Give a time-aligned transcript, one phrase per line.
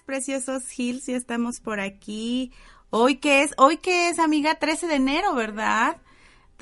[0.00, 2.52] Preciosos Hills, ya estamos por aquí.
[2.88, 5.98] Hoy que es, hoy que es, amiga, 13 de enero, ¿verdad?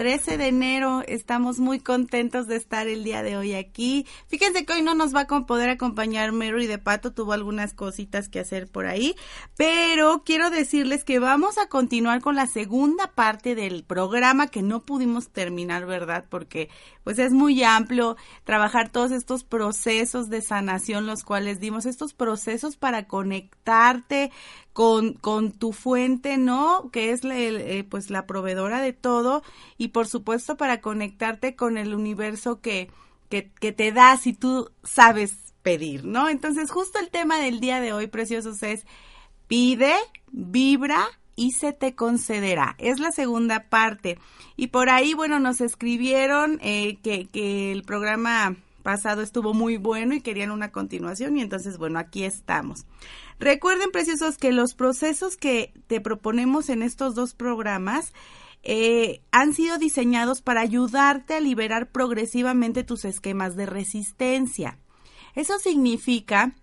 [0.01, 1.02] 13 de enero.
[1.07, 4.07] Estamos muy contentos de estar el día de hoy aquí.
[4.29, 8.30] Fíjense que hoy no nos va a poder acompañar Mary de Pato, tuvo algunas cositas
[8.30, 9.15] que hacer por ahí,
[9.59, 14.80] pero quiero decirles que vamos a continuar con la segunda parte del programa que no
[14.80, 16.24] pudimos terminar, ¿verdad?
[16.30, 16.71] Porque
[17.05, 22.77] pues es muy amplio trabajar todos estos procesos de sanación, los cuales dimos, estos procesos
[22.77, 24.31] para conectarte
[24.73, 26.91] con, con tu fuente, ¿no?
[26.91, 29.43] Que es la, eh, pues la proveedora de todo
[29.79, 32.91] y por supuesto para conectarte con el universo que,
[33.29, 36.29] que, que te da si tú sabes pedir, ¿no?
[36.29, 38.87] Entonces justo el tema del día de hoy, preciosos, es
[39.46, 39.95] pide,
[40.30, 41.07] vibra
[41.41, 42.74] y se te concederá.
[42.77, 44.19] Es la segunda parte.
[44.57, 50.15] Y por ahí, bueno, nos escribieron eh, que, que el programa pasado estuvo muy bueno
[50.15, 52.85] y querían una continuación y entonces, bueno, aquí estamos.
[53.38, 58.13] Recuerden, preciosos, que los procesos que te proponemos en estos dos programas
[58.63, 64.78] eh, han sido diseñados para ayudarte a liberar progresivamente tus esquemas de resistencia.
[65.34, 66.55] Eso significa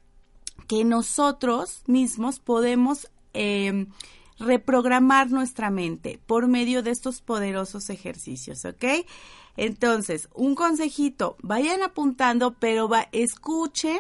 [0.68, 3.88] que nosotros mismos podemos eh,
[4.40, 9.06] reprogramar nuestra mente por medio de estos poderosos ejercicios, ¿ok?
[9.56, 14.00] Entonces, un consejito, vayan apuntando, pero va, escuchen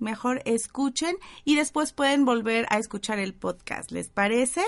[0.00, 4.62] mejor escuchen y después pueden volver a escuchar el podcast, ¿les parece?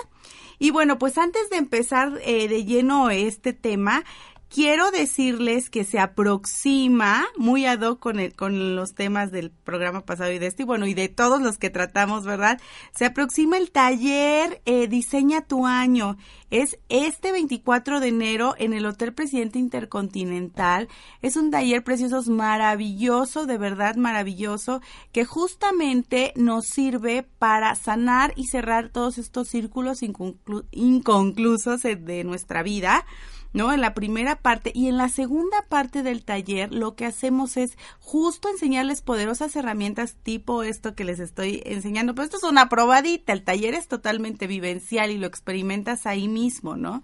[0.59, 4.05] Y bueno, pues antes de empezar eh, de lleno este tema,
[4.53, 10.05] quiero decirles que se aproxima muy ad hoc con, el, con los temas del programa
[10.05, 12.61] pasado y de este, y bueno, y de todos los que tratamos, ¿verdad?
[12.95, 16.19] Se aproxima el taller eh, Diseña tu año.
[16.51, 20.89] Es este 24 de enero en el Hotel Presidente Intercontinental.
[21.23, 28.49] Es un taller precioso, maravilloso, de verdad maravilloso, que justamente nos sirve para sanar y
[28.49, 30.01] cerrar todos estos círculos
[30.73, 33.07] inconclusos de nuestra vida
[33.53, 33.73] ¿no?
[33.73, 37.77] En la primera parte y en la segunda parte del taller lo que hacemos es
[38.01, 43.33] justo enseñarles poderosas herramientas tipo esto que les estoy enseñando, pero esto es una probadita,
[43.33, 47.03] el taller es totalmente vivencial y lo experimentas ahí mismo, ¿no?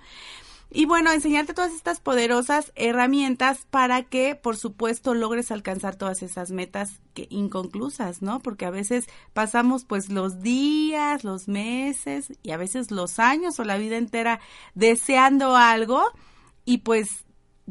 [0.70, 6.50] Y bueno, enseñarte todas estas poderosas herramientas para que, por supuesto, logres alcanzar todas esas
[6.50, 8.41] metas que inconclusas, ¿no?
[8.41, 13.64] Porque a veces pasamos pues los días, los meses y a veces los años o
[13.64, 14.41] la vida entera
[14.75, 16.03] deseando algo
[16.69, 17.25] y pues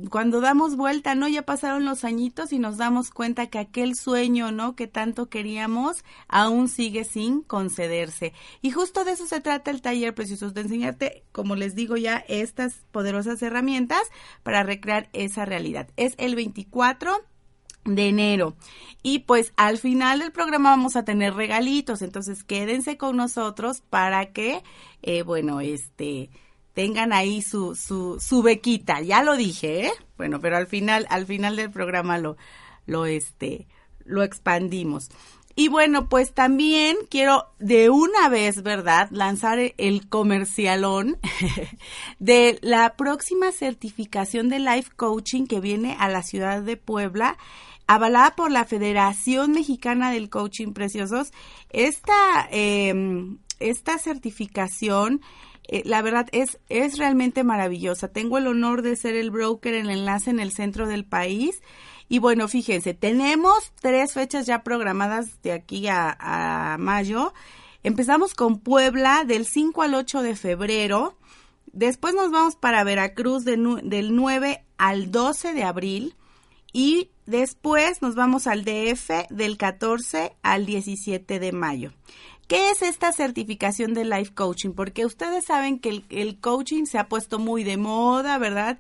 [0.10, 1.28] cuando damos vuelta, ¿no?
[1.28, 4.76] Ya pasaron los añitos y nos damos cuenta que aquel sueño, ¿no?
[4.76, 5.98] Que tanto queríamos,
[6.28, 8.34] aún sigue sin concederse.
[8.64, 12.26] Y justo de eso se trata el taller Preciosos, de enseñarte, como les digo ya,
[12.28, 14.02] estas poderosas herramientas
[14.42, 15.88] para recrear esa realidad.
[15.96, 17.14] Es el 24
[17.86, 18.56] de enero.
[19.04, 24.32] Y pues al final del programa vamos a tener regalitos, entonces quédense con nosotros para
[24.32, 24.64] que,
[25.04, 26.32] eh, bueno, este
[26.78, 29.02] tengan ahí su, su, su bequita.
[29.02, 29.92] Ya lo dije, ¿eh?
[30.16, 32.38] Bueno, pero al final, al final del programa lo,
[32.86, 33.66] lo, este,
[34.06, 35.10] lo expandimos.
[35.56, 41.18] Y bueno, pues también quiero de una vez, ¿verdad?, lanzar el comercialón
[42.20, 47.40] de la próxima certificación de Life Coaching que viene a la ciudad de Puebla,
[47.88, 51.32] avalada por la Federación Mexicana del Coaching Preciosos.
[51.72, 55.22] Esta, em, esta certificación
[55.68, 58.08] eh, la verdad es, es realmente maravillosa.
[58.08, 61.62] Tengo el honor de ser el broker, el enlace en el centro del país.
[62.10, 67.34] Y bueno, fíjense, tenemos tres fechas ya programadas de aquí a, mayo.
[67.84, 71.18] Empezamos con Puebla del 5 al 8 de febrero.
[71.74, 76.16] Después nos vamos para Veracruz del 9 al 12 de abril.
[76.74, 81.94] Y después nos vamos al DF del 14 al 17 de mayo.
[82.48, 84.72] ¿Qué es esta certificación de life coaching?
[84.72, 88.80] Porque ustedes saben que el, coaching se ha puesto muy de moda, ¿verdad?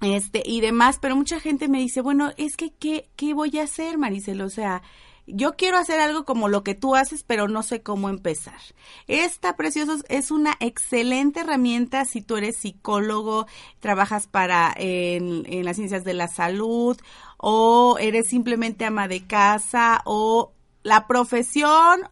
[0.00, 3.64] Este, y demás, pero mucha gente me dice, bueno, es que, ¿qué, qué voy a
[3.64, 4.40] hacer, Maricel?
[4.40, 4.82] O sea,
[5.26, 8.60] yo quiero hacer algo como lo que tú haces, pero no sé cómo empezar.
[9.06, 13.46] Esta, preciosos, es una excelente herramienta si tú eres psicólogo,
[13.80, 16.98] trabajas para en, en las ciencias de la salud,
[17.38, 22.02] o eres simplemente ama de casa, o la profesión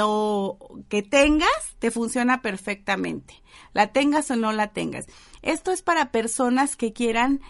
[0.00, 0.58] o
[0.88, 3.42] que tengas te funciona perfectamente.
[3.72, 5.06] La tengas o no la tengas.
[5.42, 7.40] Esto es para personas que quieran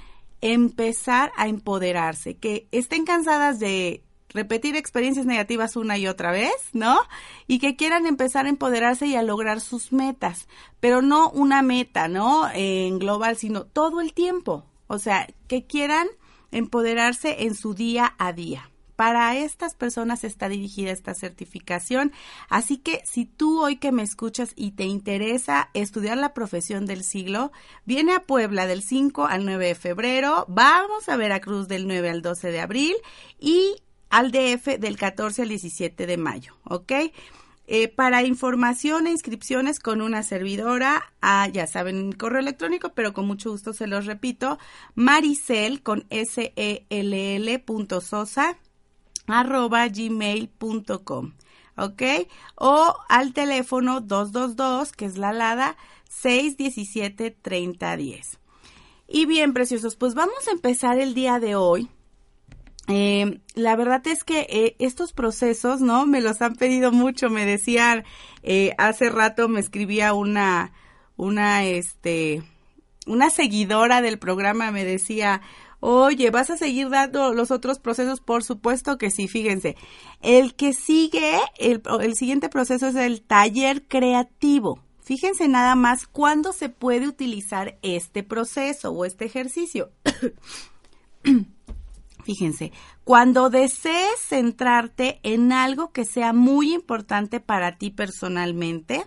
[0.40, 4.02] empezar a empoderarse, que estén cansadas de
[4.34, 7.00] repetir experiencias negativas una y otra vez, ¿no?
[7.46, 10.49] Y que quieran empezar a empoderarse y a lograr sus metas,
[10.81, 12.49] pero no una meta, ¿no?
[12.52, 14.67] En global, sino todo el tiempo.
[14.87, 16.06] O sea, que quieran
[16.50, 18.69] empoderarse en su día a día.
[18.94, 22.12] Para estas personas está dirigida esta certificación.
[22.49, 27.02] Así que si tú hoy que me escuchas y te interesa estudiar la profesión del
[27.02, 27.52] siglo,
[27.84, 32.23] viene a Puebla del 5 al 9 de febrero, vamos a Veracruz del 9 al
[32.23, 32.94] 12 de abril
[33.40, 33.82] y
[34.12, 36.93] al DF del 14 al 17 de mayo, ¿ok?
[37.67, 43.26] Eh, para información e inscripciones con una servidora, ah, ya saben correo electrónico, pero con
[43.26, 44.59] mucho gusto se los repito,
[44.94, 48.59] maricel con s e l l punto sosa
[49.29, 51.32] arroba gmail.com,
[51.79, 52.03] ¿ok?
[52.56, 55.79] O al teléfono 222, que es la alada
[56.11, 58.38] 617 3010.
[59.08, 61.88] Y bien, preciosos, pues vamos a empezar el día de hoy
[62.88, 66.06] eh, la verdad es que eh, estos procesos, ¿no?
[66.06, 67.31] Me los han pedido mucho.
[67.31, 68.05] Me decían,
[68.43, 70.73] eh, hace rato me escribía una,
[71.17, 72.43] una, este,
[73.06, 75.43] una seguidora del programa, me decía,
[75.81, 78.20] oye, ¿vas a seguir dando los otros procesos?
[78.20, 79.76] Por supuesto que sí, fíjense.
[80.20, 84.81] El que sigue, el, el siguiente proceso es el taller creativo.
[85.02, 89.90] Fíjense nada más cuándo se puede utilizar este proceso o este ejercicio.
[92.22, 92.72] Fíjense,
[93.04, 99.04] cuando desees centrarte en algo que sea muy importante para ti personalmente,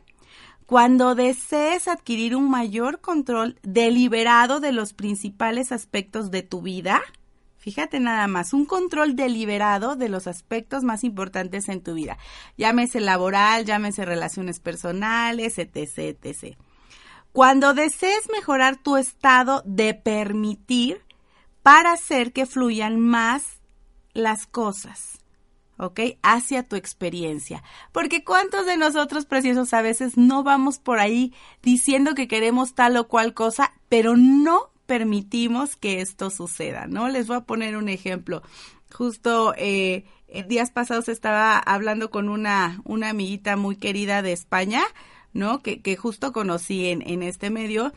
[0.66, 7.02] cuando desees adquirir un mayor control deliberado de los principales aspectos de tu vida,
[7.58, 12.18] fíjate nada más, un control deliberado de los aspectos más importantes en tu vida,
[12.58, 16.58] llámese laboral, llámese relaciones personales, etc., etc.
[17.32, 21.05] Cuando desees mejorar tu estado de permitir
[21.66, 23.60] para hacer que fluyan más
[24.14, 25.18] las cosas.
[25.80, 26.00] ¿ok?
[26.22, 27.64] Hacia tu experiencia.
[27.92, 31.34] Porque cuántos de nosotros preciosos a veces no vamos por ahí
[31.64, 37.10] diciendo que queremos tal o cual cosa, pero no permitimos que esto suceda, ¿no?
[37.10, 38.44] Les voy a poner un ejemplo.
[38.94, 40.06] Justo eh,
[40.48, 44.84] días pasados estaba hablando con una, una amiguita muy querida de España,
[45.34, 45.64] ¿no?
[45.64, 47.92] Que, que justo conocí en, en este medio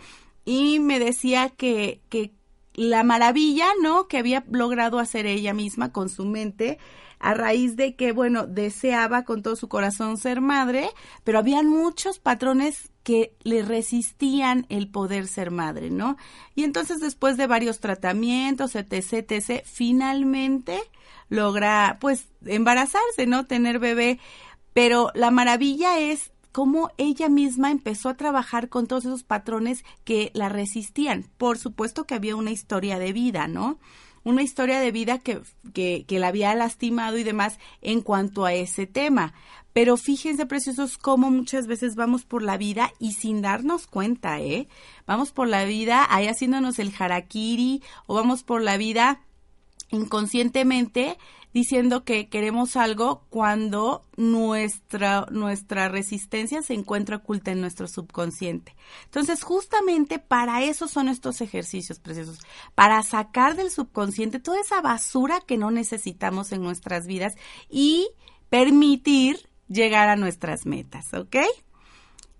[0.46, 2.32] y me decía que, que
[2.78, 4.06] la maravilla, ¿no?
[4.06, 6.78] Que había logrado hacer ella misma con su mente
[7.18, 10.90] a raíz de que, bueno, deseaba con todo su corazón ser madre,
[11.24, 16.16] pero habían muchos patrones que le resistían el poder ser madre, ¿no?
[16.54, 20.78] Y entonces después de varios tratamientos, etc., etc., finalmente
[21.28, 23.44] logra, pues, embarazarse, ¿no?
[23.46, 24.20] Tener bebé.
[24.72, 30.30] Pero la maravilla es cómo ella misma empezó a trabajar con todos esos patrones que
[30.34, 31.26] la resistían.
[31.36, 33.78] Por supuesto que había una historia de vida, ¿no?
[34.24, 35.40] Una historia de vida que,
[35.72, 39.32] que, la había lastimado y demás en cuanto a ese tema.
[39.72, 44.68] Pero fíjense, preciosos, cómo muchas veces vamos por la vida y sin darnos cuenta, ¿eh?
[45.06, 49.20] Vamos por la vida ahí haciéndonos el harakiri o vamos por la vida
[49.90, 51.16] inconscientemente
[51.54, 58.76] diciendo que queremos algo cuando nuestra, nuestra resistencia se encuentra oculta en nuestro subconsciente.
[59.04, 62.38] Entonces, justamente para eso son estos ejercicios preciosos,
[62.74, 67.34] para sacar del subconsciente toda esa basura que no necesitamos en nuestras vidas
[67.68, 68.08] y
[68.50, 71.36] permitir llegar a nuestras metas, ¿ok?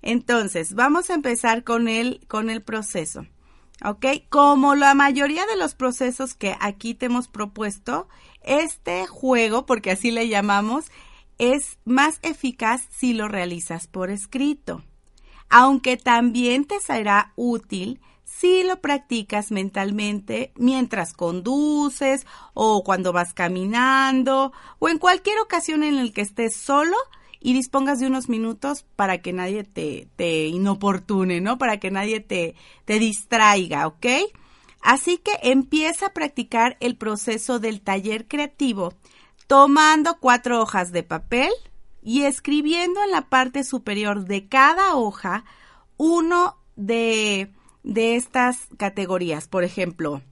[0.03, 3.27] Entonces, vamos a empezar con el, con el proceso.
[3.85, 4.07] ¿Ok?
[4.29, 8.09] Como la mayoría de los procesos que aquí te hemos propuesto,
[8.43, 10.87] este juego, porque así le llamamos,
[11.39, 14.83] es más eficaz si lo realizas por escrito,
[15.49, 24.53] aunque también te será útil si lo practicas mentalmente mientras conduces o cuando vas caminando
[24.79, 26.97] o en cualquier ocasión en la que estés solo
[27.41, 31.59] y dispongas de unos minutos para que nadie te, te inoportune, ¿no?
[31.59, 32.55] Para que nadie te,
[32.85, 34.07] te distraiga, ¿ok?
[34.81, 38.95] Así que empieza a practicar el proceso del taller creativo
[39.47, 41.51] tomando cuatro hojas de papel
[42.03, 45.45] y escribiendo en la parte superior de cada hoja
[45.97, 47.53] uno de,
[47.83, 49.49] de estas categorías.
[49.49, 50.23] Por ejemplo,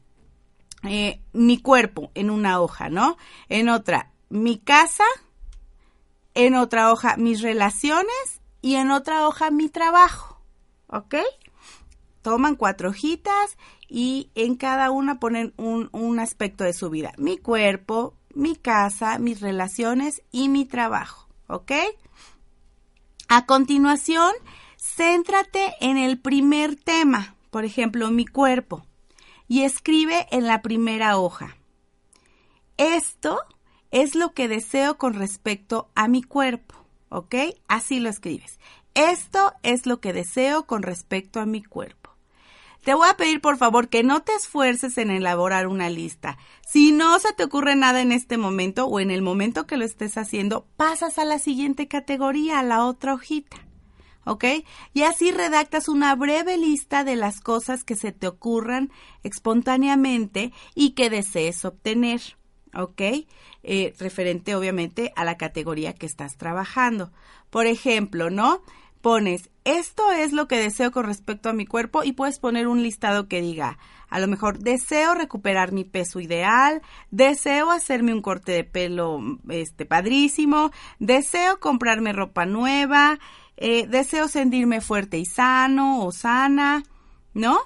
[0.84, 3.16] eh, mi cuerpo en una hoja, ¿no?
[3.48, 5.04] En otra, mi casa,
[6.36, 10.38] en otra hoja, mis relaciones y en otra hoja, mi trabajo.
[10.86, 11.16] ¿Ok?
[12.22, 13.56] Toman cuatro hojitas
[13.88, 17.12] y en cada una ponen un, un aspecto de su vida.
[17.16, 21.26] Mi cuerpo, mi casa, mis relaciones y mi trabajo.
[21.48, 21.72] ¿Ok?
[23.28, 24.32] A continuación,
[24.76, 28.84] céntrate en el primer tema, por ejemplo, mi cuerpo,
[29.48, 31.56] y escribe en la primera hoja.
[32.76, 33.40] Esto
[33.96, 36.74] es lo que deseo con respecto a mi cuerpo,
[37.08, 37.34] ¿ok?
[37.66, 38.60] Así lo escribes.
[38.92, 42.10] Esto es lo que deseo con respecto a mi cuerpo.
[42.84, 46.36] Te voy a pedir por favor que no te esfuerces en elaborar una lista.
[46.60, 49.86] Si no se te ocurre nada en este momento o en el momento que lo
[49.86, 53.56] estés haciendo, pasas a la siguiente categoría, a la otra hojita.
[54.26, 54.44] ¿ok?
[54.92, 58.90] Y así redactas una breve lista de las cosas que se te ocurran
[59.22, 62.36] espontáneamente y que desees obtener,
[62.83, 63.02] ¿ok?
[63.62, 67.12] Eh, referente obviamente a la categoría que estás trabajando.
[67.50, 68.62] Por ejemplo, ¿no?
[69.00, 72.83] Pones, esto es lo que deseo con respecto a mi cuerpo y puedes poner un
[72.83, 73.78] listado que diga,
[74.09, 79.85] a lo mejor deseo recuperar mi peso ideal, deseo hacerme un corte de pelo este
[79.85, 83.18] padrísimo, deseo comprarme ropa nueva,
[83.56, 86.83] eh, deseo sentirme fuerte y sano o sana,
[87.35, 87.59] ¿no?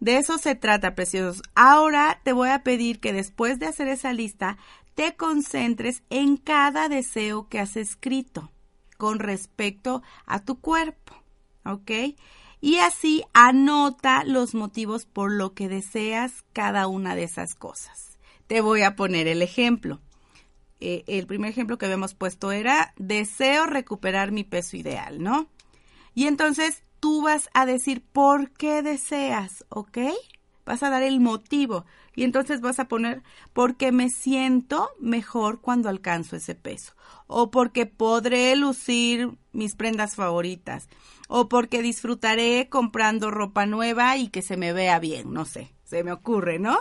[0.00, 1.42] De eso se trata, preciosos.
[1.54, 4.58] Ahora te voy a pedir que después de hacer esa lista,
[4.94, 8.50] te concentres en cada deseo que has escrito
[8.96, 11.14] con respecto a tu cuerpo,
[11.64, 11.90] ¿ok?
[12.60, 18.18] Y así anota los motivos por lo que deseas cada una de esas cosas.
[18.46, 20.00] Te voy a poner el ejemplo.
[20.80, 25.48] Eh, el primer ejemplo que habíamos puesto era deseo recuperar mi peso ideal, ¿no?
[26.14, 29.98] Y entonces tú vas a decir por qué deseas, ¿ok?
[30.64, 31.84] Vas a dar el motivo
[32.16, 33.22] y entonces vas a poner
[33.52, 36.94] porque me siento mejor cuando alcanzo ese peso
[37.28, 40.88] o porque podré lucir mis prendas favoritas
[41.28, 46.02] o porque disfrutaré comprando ropa nueva y que se me vea bien, no sé, se
[46.02, 46.80] me ocurre, ¿no?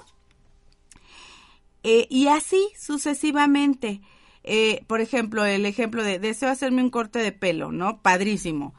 [1.84, 4.02] Eh, y así sucesivamente.
[4.44, 8.02] Eh, por ejemplo, el ejemplo de deseo hacerme un corte de pelo, ¿no?
[8.02, 8.74] Padrísimo.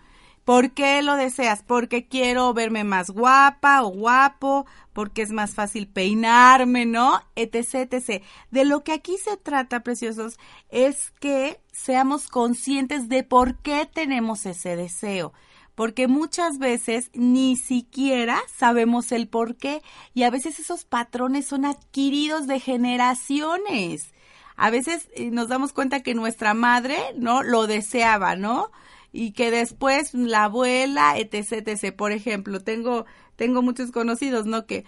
[0.46, 1.64] ¿Por qué lo deseas?
[1.64, 7.20] Porque quiero verme más guapa o guapo, porque es más fácil peinarme, ¿no?
[7.34, 8.22] Etc, etc.
[8.52, 10.38] De lo que aquí se trata, preciosos,
[10.68, 15.32] es que seamos conscientes de por qué tenemos ese deseo
[15.74, 19.82] porque muchas veces ni siquiera sabemos el por qué
[20.14, 24.14] y a veces esos patrones son adquiridos de generaciones.
[24.56, 27.42] A veces eh, nos damos cuenta que nuestra madre, ¿no?
[27.42, 28.70] Lo deseaba, ¿no?
[29.16, 31.96] Y que después la abuela, etc, etc.
[31.96, 33.06] Por ejemplo, tengo,
[33.36, 34.66] tengo muchos conocidos, ¿no?
[34.66, 34.84] Que,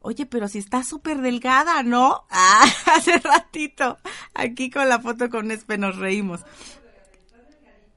[0.00, 2.26] oye, pero si está súper delgada, ¿no?
[2.30, 2.66] Ah,
[2.96, 3.98] hace ratito,
[4.34, 6.40] aquí con la foto con Espe nos reímos.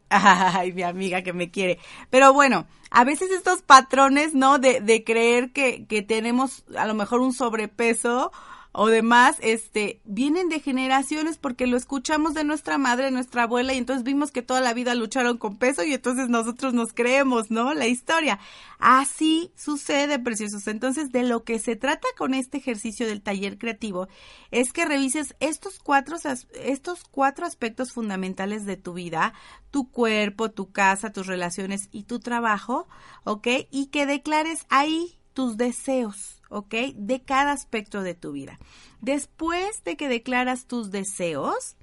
[0.10, 1.80] Ay, mi amiga que me quiere.
[2.12, 4.60] Pero bueno, a veces estos patrones, ¿no?
[4.60, 8.32] De, de creer que, que tenemos a lo mejor un sobrepeso
[8.74, 13.78] o demás, este, vienen de generaciones porque lo escuchamos de nuestra madre, nuestra abuela, y
[13.78, 17.74] entonces vimos que toda la vida lucharon con peso y entonces nosotros nos creemos, ¿no?
[17.74, 18.40] La historia.
[18.80, 20.68] Así sucede, preciosos.
[20.68, 24.08] Entonces, de lo que se trata con este ejercicio del taller creativo
[24.52, 26.18] es que revises estos cuatro,
[26.56, 29.34] estos cuatro aspectos fundamentales de tu vida,
[29.70, 32.88] tu cuerpo, tu casa, tus relaciones y tu trabajo,
[33.26, 33.48] ¿ok?
[33.70, 36.76] Y que declares ahí tus deseos ¿ok?
[36.96, 38.60] De cada aspecto de tu vida.
[39.00, 41.76] Después de que declaras tus deseos,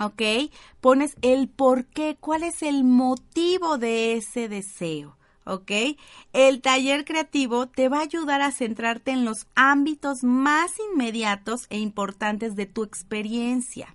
[0.00, 0.50] ¿ok?
[0.80, 5.16] Pones el por qué, cuál es el motivo de ese deseo.
[5.46, 5.70] ¿ok?
[6.32, 11.78] El taller creativo te va a ayudar a centrarte en los ámbitos más inmediatos e
[11.78, 13.94] importantes de tu experiencia.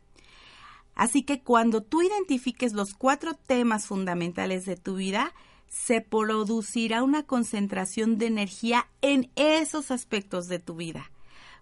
[0.96, 5.34] Así que cuando tú identifiques los cuatro temas fundamentales de tu vida,
[5.70, 11.12] se producirá una concentración de energía en esos aspectos de tu vida.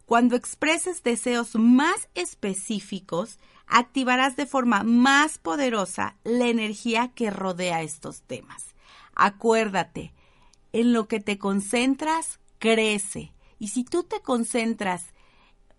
[0.06, 8.22] Cuando expreses deseos más específicos, activarás de forma más poderosa la energía que rodea estos
[8.22, 8.74] temas.
[9.14, 10.14] Acuérdate,
[10.72, 13.34] en lo que te concentras, crece.
[13.60, 15.08] Y si tú te concentras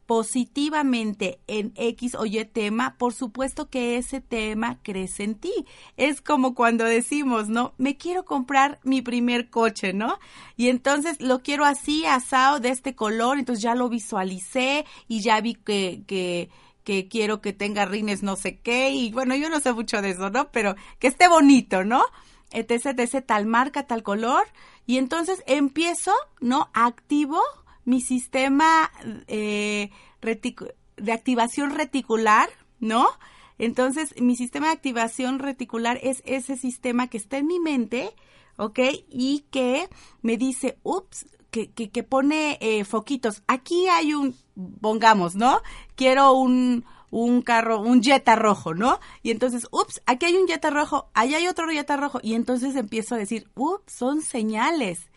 [0.09, 5.53] positivamente en X o Y tema, por supuesto que ese tema crece en ti.
[5.99, 7.75] Es como cuando decimos, ¿no?
[7.77, 10.19] Me quiero comprar mi primer coche, ¿no?
[10.57, 15.43] Y entonces lo quiero así, asado, de este color, entonces ya lo visualicé y ya
[15.43, 16.49] vi que, que,
[16.85, 20.13] que quiero que tenga rines no sé qué, y bueno, yo no sé mucho de
[20.13, 20.51] eso, ¿no?
[20.53, 22.03] Pero que esté bonito, ¿no?
[22.51, 24.47] Etc, tal marca, tal color,
[24.87, 26.71] y entonces empiezo, ¿no?
[26.73, 27.43] Activo
[27.89, 28.91] mi sistema
[29.29, 29.91] eh,
[30.21, 33.09] de activación reticular, ¿no?
[33.57, 38.15] Entonces, mi sistema de activación reticular es ese sistema que está en mi mente,
[38.59, 38.81] ¿ok?
[39.09, 39.89] Y que
[40.21, 43.43] me dice, ups, que, que, pone eh, foquitos.
[43.47, 44.37] Aquí hay un,
[44.83, 45.63] pongamos, ¿no?
[45.97, 49.01] Quiero un, un carro, un Jetta rojo, ¿no?
[49.23, 52.21] Y entonces, ups, aquí hay un Jetta rojo, allá hay otro Jetta rojo.
[52.23, 55.08] Y entonces empiezo a decir, ups, son señales.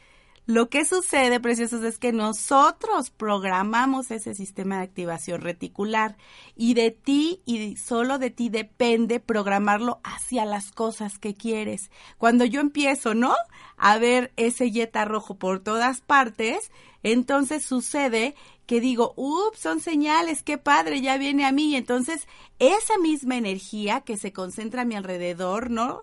[0.51, 6.17] Lo que sucede, preciosos, es que nosotros programamos ese sistema de activación reticular
[6.57, 11.89] y de ti y solo de ti depende programarlo hacia las cosas que quieres.
[12.17, 13.33] Cuando yo empiezo, ¿no?
[13.77, 16.69] A ver ese yeta rojo por todas partes,
[17.01, 21.71] entonces sucede que digo, ups, son señales, qué padre, ya viene a mí.
[21.71, 22.27] Y entonces
[22.59, 26.01] esa misma energía que se concentra a mi alrededor, ¿no?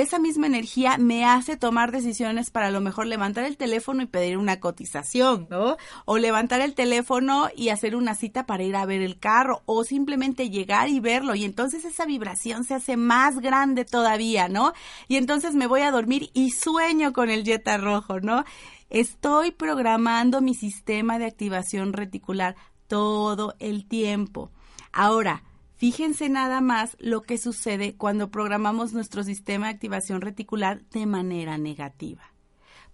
[0.00, 4.06] Esa misma energía me hace tomar decisiones para a lo mejor levantar el teléfono y
[4.06, 5.76] pedir una cotización, ¿no?
[6.04, 9.84] O levantar el teléfono y hacer una cita para ir a ver el carro o
[9.84, 14.72] simplemente llegar y verlo y entonces esa vibración se hace más grande todavía, ¿no?
[15.08, 18.44] Y entonces me voy a dormir y sueño con el Jetta rojo, ¿no?
[18.90, 22.56] Estoy programando mi sistema de activación reticular
[22.88, 24.50] todo el tiempo.
[24.92, 25.42] Ahora,
[25.84, 31.58] Fíjense nada más lo que sucede cuando programamos nuestro sistema de activación reticular de manera
[31.58, 32.22] negativa.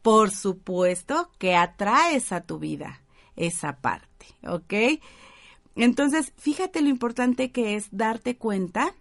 [0.02, 3.00] Por supuesto que atraes a tu vida
[3.37, 5.00] esa parte, ¿ok?
[5.76, 8.92] Entonces, fíjate lo importante que es darte cuenta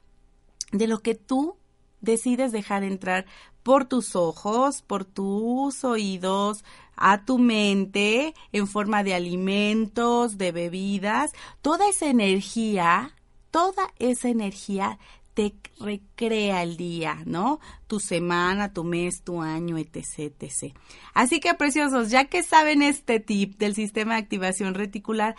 [0.72, 1.55] de lo que tú
[2.00, 3.25] decides dejar entrar
[3.63, 6.63] por tus ojos, por tus oídos,
[6.96, 11.31] a tu mente en forma de alimentos, de bebidas,
[11.63, 13.15] toda esa energía
[13.51, 15.00] toda esa energía
[15.34, 17.60] te recrea el día, ¿no?
[17.88, 20.75] Tu semana, tu mes, tu año, etc, etc.
[21.13, 25.36] Así que, preciosos, ya que saben este tip del sistema de activación reticular,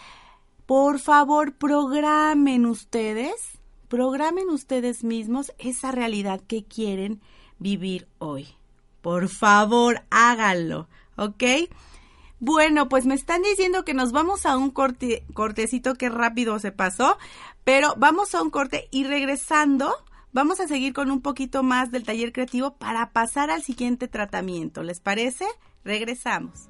[0.64, 3.34] por favor, programen ustedes,
[3.88, 7.20] programen ustedes mismos esa realidad que quieren
[7.58, 8.48] vivir hoy.
[9.02, 11.42] Por favor, háganlo, ¿ok?
[12.38, 16.72] Bueno, pues me están diciendo que nos vamos a un corte, cortecito que rápido se
[16.72, 17.18] pasó,
[17.64, 19.94] pero vamos a un corte y regresando
[20.32, 24.82] vamos a seguir con un poquito más del taller creativo para pasar al siguiente tratamiento.
[24.82, 25.46] ¿Les parece?
[25.84, 26.68] Regresamos.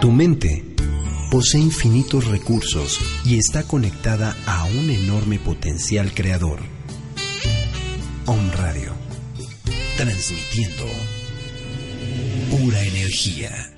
[0.00, 0.67] Tu mente
[1.30, 6.60] posee infinitos recursos y está conectada a un enorme potencial creador.
[8.26, 8.94] Om Radio,
[9.96, 10.84] transmitiendo
[12.50, 13.77] pura energía.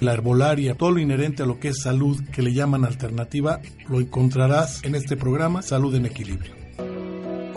[0.00, 4.00] la herbolaria, todo lo inherente a lo que es salud que le llaman alternativa, lo
[4.00, 6.54] encontrarás en este programa Salud en Equilibrio.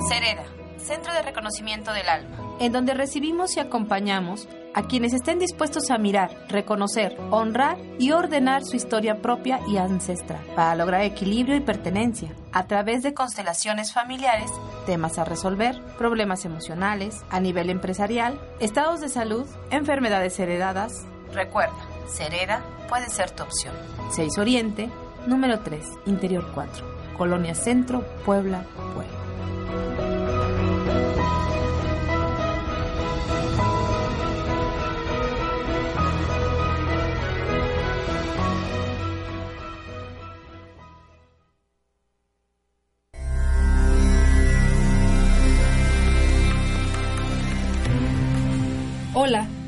[0.10, 0.45] Cereda,
[0.78, 5.98] Centro de Reconocimiento del Alma, en donde recibimos y acompañamos a quienes estén dispuestos a
[5.98, 12.36] mirar, reconocer, honrar y ordenar su historia propia y ancestral para lograr equilibrio y pertenencia
[12.52, 14.52] a través de constelaciones familiares,
[14.86, 21.73] temas a resolver, problemas emocionales, a nivel empresarial, estados de salud, enfermedades heredadas, Recuerda,
[22.07, 23.73] Cereda puede ser tu opción.
[24.11, 24.89] 6 Oriente,
[25.27, 26.85] número 3, Interior 4,
[27.17, 30.04] Colonia Centro, Puebla, Puebla.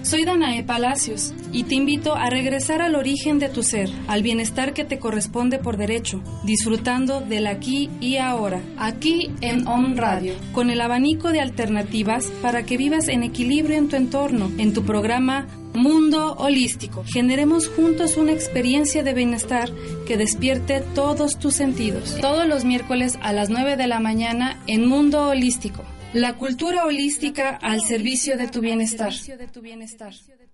[0.07, 4.73] Soy Danae Palacios y te invito a regresar al origen de tu ser, al bienestar
[4.73, 10.69] que te corresponde por derecho, disfrutando del aquí y ahora, aquí en On Radio, con
[10.69, 15.45] el abanico de alternativas para que vivas en equilibrio en tu entorno, en tu programa
[15.73, 17.03] Mundo Holístico.
[17.05, 19.69] Generemos juntos una experiencia de bienestar
[20.07, 22.15] que despierte todos tus sentidos.
[22.21, 27.57] Todos los miércoles a las 9 de la mañana en Mundo Holístico la cultura holística
[27.61, 29.13] al servicio de tu bienestar.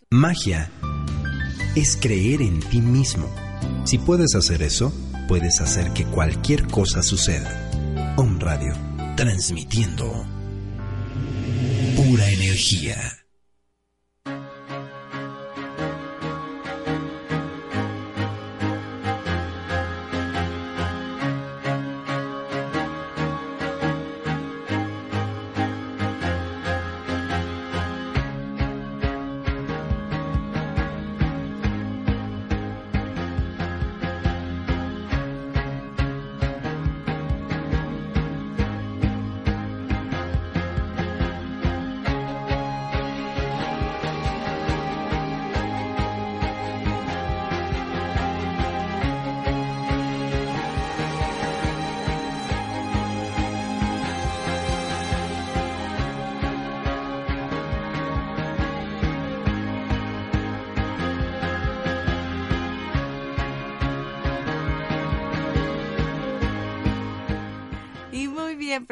[0.10, 0.70] Magia
[1.76, 3.30] es creer en ti mismo.
[3.86, 4.94] Si puedes hacer eso,
[5.28, 7.70] puedes hacer que cualquier cosa suceda.
[8.18, 8.74] Om Radio,
[9.16, 10.26] transmitiendo
[11.96, 13.03] pura energía.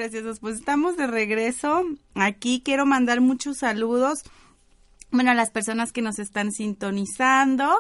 [0.02, 1.84] Preciosos, pues estamos de regreso.
[2.16, 4.24] Aquí quiero mandar muchos saludos.
[5.12, 7.72] Bueno, a las personas que nos están sintonizando,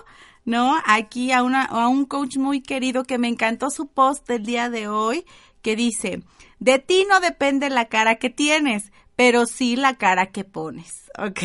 [0.45, 0.75] ¿no?
[0.85, 4.69] Aquí a, una, a un coach muy querido que me encantó su post del día
[4.69, 5.25] de hoy,
[5.63, 6.21] que dice,
[6.59, 11.39] de ti no depende la cara que tienes, pero sí la cara que pones, ¿ok?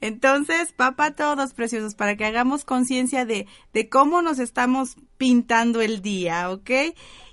[0.00, 6.00] Entonces, papá, todos preciosos, para que hagamos conciencia de, de cómo nos estamos pintando el
[6.00, 6.70] día, ¿ok?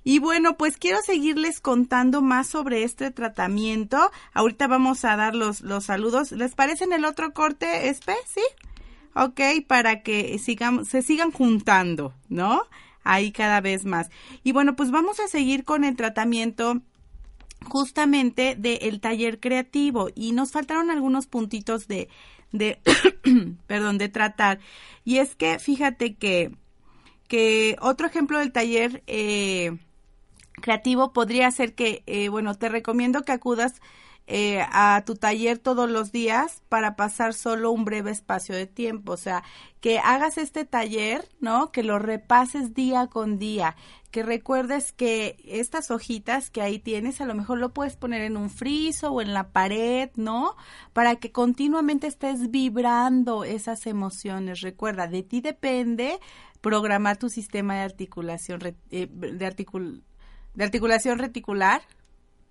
[0.07, 4.11] Y bueno, pues quiero seguirles contando más sobre este tratamiento.
[4.33, 6.31] Ahorita vamos a dar los, saludos.
[6.31, 8.13] ¿Les parece en el otro corte, Espe?
[8.27, 8.43] ¿Sí?
[9.15, 12.61] Ok, para que sigamos, se sigan juntando, ¿no?
[13.03, 14.11] Ahí cada vez más.
[14.43, 16.83] Y bueno, pues vamos a seguir con el tratamiento
[17.67, 22.09] justamente del taller creativo y nos faltaron algunos puntitos de,
[22.51, 22.79] de
[23.65, 24.59] perdón, de tratar.
[25.03, 26.51] Y es que fíjate que,
[27.27, 29.79] que otro ejemplo del taller eh,
[30.61, 33.81] creativo podría ser que, eh, bueno, te recomiendo que acudas
[34.27, 39.11] eh, a tu taller todos los días para pasar solo un breve espacio de tiempo.
[39.11, 39.43] O sea,
[39.81, 41.71] que hagas este taller, ¿no?
[41.71, 43.75] Que lo repases día con día.
[44.09, 48.35] Que recuerdes que estas hojitas que ahí tienes, a lo mejor lo puedes poner en
[48.35, 50.55] un friso o en la pared, ¿no?
[50.93, 54.61] Para que continuamente estés vibrando esas emociones.
[54.61, 56.19] Recuerda, de ti depende
[56.61, 60.03] programar tu sistema de articulación, eh, de, articul
[60.55, 61.81] de articulación reticular,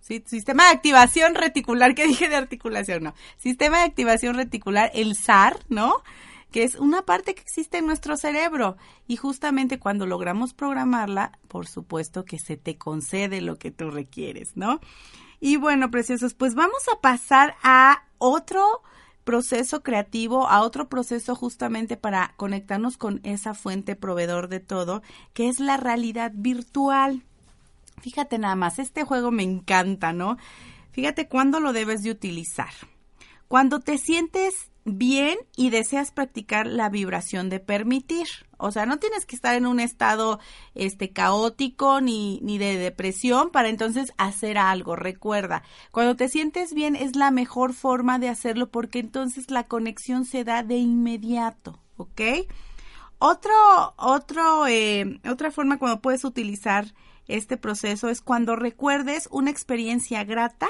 [0.01, 0.23] ¿sí?
[0.27, 3.05] Sistema de activación reticular, ¿qué dije de articulación?
[3.05, 3.15] No.
[3.37, 6.03] Sistema de activación reticular, el SAR, ¿no?
[6.51, 8.77] Que es una parte que existe en nuestro cerebro.
[9.09, 14.57] Y justamente cuando logramos programarla, por supuesto que se te concede lo que tú requieres,
[14.57, 14.81] ¿no?
[15.41, 18.83] Y bueno, preciosos, pues vamos a pasar a otro
[19.25, 25.49] proceso creativo, a otro proceso justamente para conectarnos con esa fuente proveedor de todo, que
[25.49, 27.25] es la realidad virtual.
[28.05, 30.37] Fíjate nada más, este juego me encanta, ¿no?
[30.91, 32.69] Fíjate cuándo lo debes de utilizar.
[33.49, 38.27] Cuando te sientes bien y deseas practicar la vibración de permitir.
[38.59, 40.39] O sea, no tienes que estar en un estado
[40.75, 44.97] este caótico ni, ni de depresión para entonces hacer algo.
[44.97, 50.27] Recuerda, cuando te sientes bien es la mejor forma de hacerlo porque entonces la conexión
[50.27, 52.21] se da de inmediato, ¿ok?
[53.19, 53.55] Otro,
[53.97, 56.93] otro, eh, otra forma cuando puedes utilizar
[57.29, 60.69] este proceso es cuando recuerdes una experiencia grata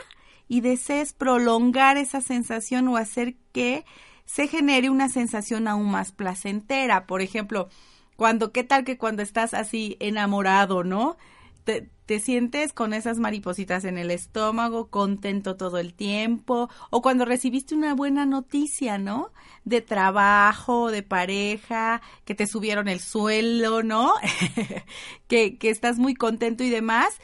[0.49, 3.85] y desees prolongar esa sensación o hacer que
[4.25, 7.07] se genere una sensación aún más placentera.
[7.07, 7.69] Por ejemplo,
[8.17, 11.17] cuando, ¿qué tal que cuando estás así enamorado, ¿no?
[11.65, 17.25] Te, te, sientes con esas maripositas en el estómago, contento todo el tiempo, o cuando
[17.25, 19.33] recibiste una buena noticia, ¿no?
[19.65, 24.13] De trabajo, de pareja, que te subieron el suelo, ¿no?
[25.27, 27.19] que, que estás muy contento y demás.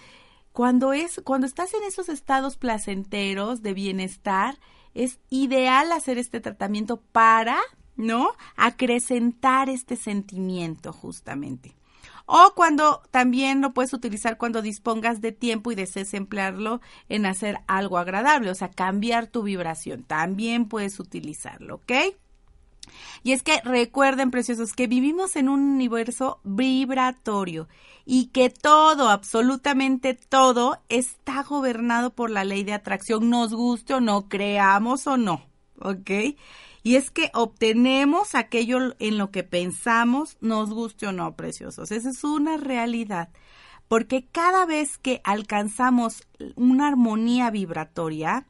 [0.53, 4.59] Cuando es, cuando estás en esos estados placenteros de bienestar,
[4.95, 7.59] es ideal hacer este tratamiento para,
[7.97, 8.31] ¿no?
[8.57, 11.80] Acrecentar este sentimiento justamente.
[12.33, 17.59] O cuando también lo puedes utilizar cuando dispongas de tiempo y desees emplearlo en hacer
[17.67, 20.05] algo agradable, o sea, cambiar tu vibración.
[20.05, 21.93] También puedes utilizarlo, ¿ok?
[23.25, 27.67] Y es que recuerden, preciosos, que vivimos en un universo vibratorio
[28.07, 34.01] y que todo, absolutamente todo, está gobernado por la ley de atracción, nos guste o
[34.01, 35.43] no, creamos o no,
[35.81, 36.11] ¿ok?
[36.83, 41.91] Y es que obtenemos aquello en lo que pensamos, nos guste o no, preciosos.
[41.91, 43.29] Esa es una realidad.
[43.89, 48.47] Porque cada vez que alcanzamos una armonía vibratoria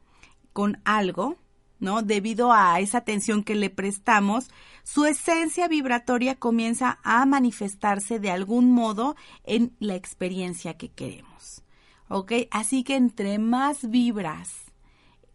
[0.53, 1.37] con algo,
[1.79, 2.03] ¿no?
[2.03, 4.49] Debido a esa atención que le prestamos,
[4.83, 11.63] su esencia vibratoria comienza a manifestarse de algún modo en la experiencia que queremos.
[12.51, 14.70] Así que entre más vibras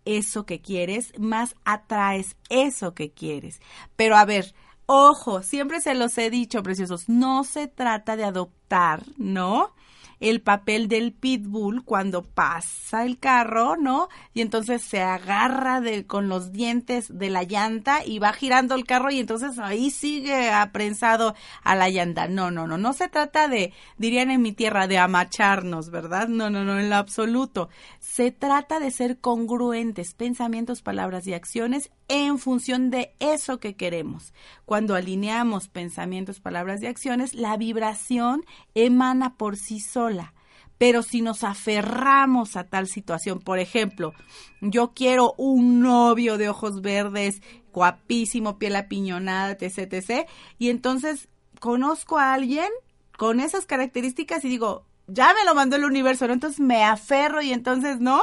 [0.07, 3.61] eso que quieres, más atraes eso que quieres.
[3.97, 4.55] Pero a ver,
[4.87, 9.75] ojo, siempre se los he dicho, preciosos, no se trata de adoptar, ¿no?
[10.21, 14.09] El papel del pitbull cuando pasa el carro, ¿no?
[14.35, 19.11] Y entonces se agarra con los dientes de la llanta y va girando el carro
[19.11, 22.29] y entonces ahí sigue aprensado a la llanta.
[22.29, 26.29] No, no, no, no se trata de, dirían en mi tierra, de amacharnos, ¿verdad?
[26.29, 27.69] No, no, no, en lo absoluto.
[27.99, 34.33] Se trata de ser congruentes, pensamientos, palabras y acciones en función de eso que queremos.
[34.65, 40.33] Cuando alineamos pensamientos, palabras y acciones, la vibración emana por sí sola.
[40.79, 44.13] Pero si nos aferramos a tal situación, por ejemplo,
[44.61, 47.41] yo quiero un novio de ojos verdes,
[47.73, 51.29] guapísimo, piel apiñonada, etc, etc, y entonces
[51.61, 52.69] conozco a alguien
[53.17, 56.35] con esas características y digo, ya me lo mandó el universo, ¿no?
[56.35, 58.23] Entonces me aferro y entonces no.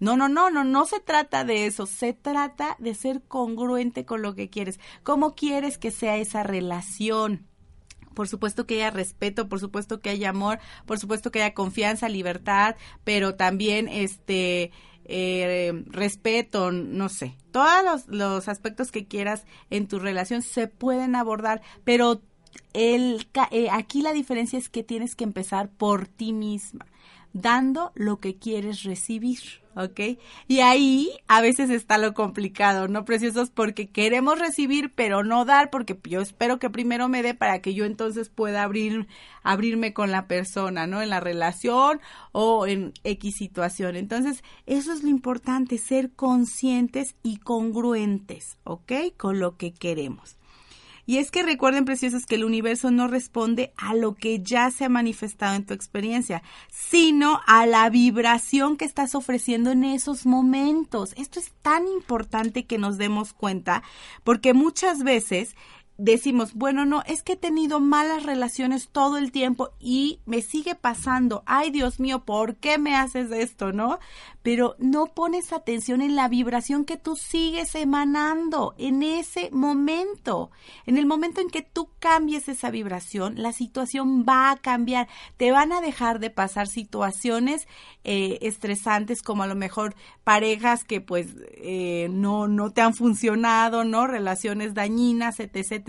[0.00, 4.22] No, no, no, no, no se trata de eso, se trata de ser congruente con
[4.22, 4.80] lo que quieres.
[5.02, 7.46] ¿Cómo quieres que sea esa relación?
[8.14, 12.08] por supuesto que haya respeto, por supuesto que haya amor, por supuesto que haya confianza,
[12.08, 14.70] libertad, pero también este
[15.04, 21.60] eh, respeto, no sé, todos los, aspectos que quieras en tu relación se pueden abordar,
[21.84, 22.22] pero
[22.72, 26.86] el, eh, aquí la diferencia es que tienes que empezar por ti misma,
[27.32, 29.63] dando lo que quieres recibir.
[29.76, 30.18] ¿Ok?
[30.48, 33.50] Y ahí a veces está lo complicado, ¿no, preciosos?
[33.50, 37.74] Porque queremos recibir, pero no dar, porque yo espero que primero me dé para que
[37.74, 39.06] yo entonces pueda abrir,
[39.42, 41.02] abrirme con la persona, ¿no?
[41.02, 42.00] En la relación
[42.32, 43.96] o en X situación.
[43.96, 48.92] Entonces, eso es lo importante, ser conscientes y congruentes, ¿ok?
[49.16, 50.36] Con lo que queremos.
[51.06, 54.84] Y es que recuerden, preciosos, que el universo no responde a lo que ya se
[54.84, 61.12] ha manifestado en tu experiencia, sino a la vibración que estás ofreciendo en esos momentos.
[61.16, 63.82] Esto es tan importante que nos demos cuenta,
[64.22, 65.54] porque muchas veces
[65.96, 70.74] decimos, bueno, no, es que he tenido malas relaciones todo el tiempo y me sigue
[70.74, 71.42] pasando.
[71.46, 73.98] Ay, Dios mío, ¿por qué me haces esto, no?
[74.42, 80.50] Pero no pones atención en la vibración que tú sigues emanando en ese momento.
[80.84, 85.08] En el momento en que tú cambies esa vibración, la situación va a cambiar.
[85.36, 87.68] Te van a dejar de pasar situaciones
[88.02, 93.84] eh, estresantes como a lo mejor parejas que pues eh, no, no te han funcionado,
[93.84, 94.06] ¿no?
[94.06, 95.83] Relaciones dañinas, etc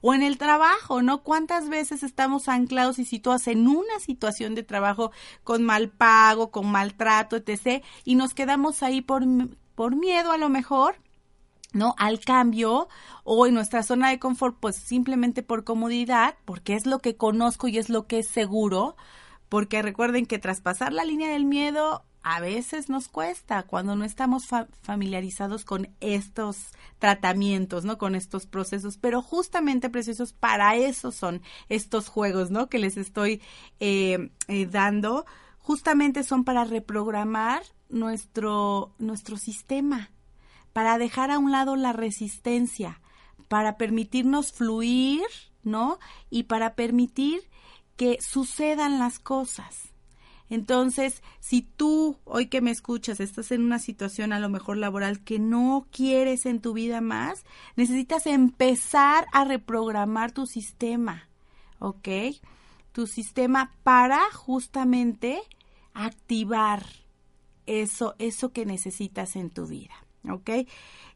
[0.00, 1.22] o en el trabajo, ¿no?
[1.22, 5.12] ¿Cuántas veces estamos anclados y situados en una situación de trabajo
[5.44, 7.84] con mal pago, con maltrato, etc.
[8.04, 9.24] y nos quedamos ahí por,
[9.74, 10.96] por miedo a lo mejor?
[11.72, 11.94] ¿no?
[11.96, 12.88] Al cambio
[13.24, 17.66] o en nuestra zona de confort, pues simplemente por comodidad, porque es lo que conozco
[17.68, 18.96] y es lo que es seguro,
[19.48, 24.44] porque recuerden que traspasar la línea del miedo a veces nos cuesta cuando no estamos
[24.82, 27.98] familiarizados con estos tratamientos, ¿no?
[27.98, 32.68] Con estos procesos, pero justamente preciosos para eso son estos juegos, ¿no?
[32.68, 33.42] Que les estoy
[33.80, 35.26] eh, eh, dando,
[35.58, 40.10] justamente son para reprogramar nuestro, nuestro sistema,
[40.72, 43.00] para dejar a un lado la resistencia,
[43.48, 45.22] para permitirnos fluir,
[45.64, 45.98] ¿no?
[46.30, 47.42] Y para permitir
[47.96, 49.91] que sucedan las cosas.
[50.52, 55.24] Entonces, si tú, hoy que me escuchas, estás en una situación a lo mejor laboral
[55.24, 61.26] que no quieres en tu vida más, necesitas empezar a reprogramar tu sistema,
[61.78, 62.06] ¿ok?
[62.92, 65.40] Tu sistema para justamente
[65.94, 66.84] activar
[67.64, 69.94] eso, eso que necesitas en tu vida,
[70.28, 70.68] ¿ok?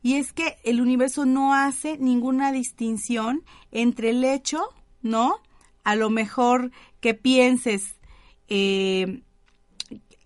[0.03, 4.63] Y es que el universo no hace ninguna distinción entre el hecho,
[5.03, 5.43] ¿no?
[5.85, 6.71] A lo mejor
[7.01, 7.97] que pienses,
[8.49, 9.25] eh,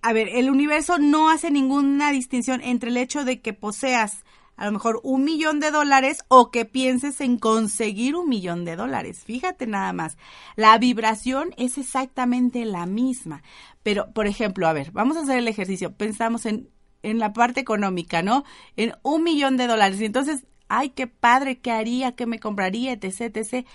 [0.03, 4.25] a ver, el universo no hace ninguna distinción entre el hecho de que poseas
[4.61, 8.77] a lo mejor un millón de dólares o que pienses en conseguir un millón de
[8.77, 9.23] dólares.
[9.25, 10.19] Fíjate nada más.
[10.55, 13.43] La vibración es exactamente la misma.
[13.83, 15.95] Pero, por ejemplo, a ver, vamos a hacer el ejercicio.
[15.95, 16.69] Pensamos en,
[17.03, 18.45] en la parte económica, ¿no?
[18.77, 19.99] En un millón de dólares.
[19.99, 23.67] Y entonces, ay, qué padre, qué haría, qué me compraría, etc..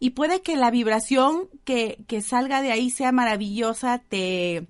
[0.00, 4.66] Y puede que la vibración que, que salga de ahí sea maravillosa, te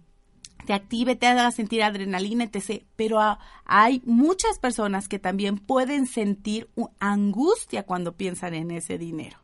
[0.64, 2.84] te active, te haga sentir adrenalina, etc.
[2.96, 3.20] Pero
[3.64, 6.68] hay muchas personas que también pueden sentir
[7.00, 9.38] angustia cuando piensan en ese dinero.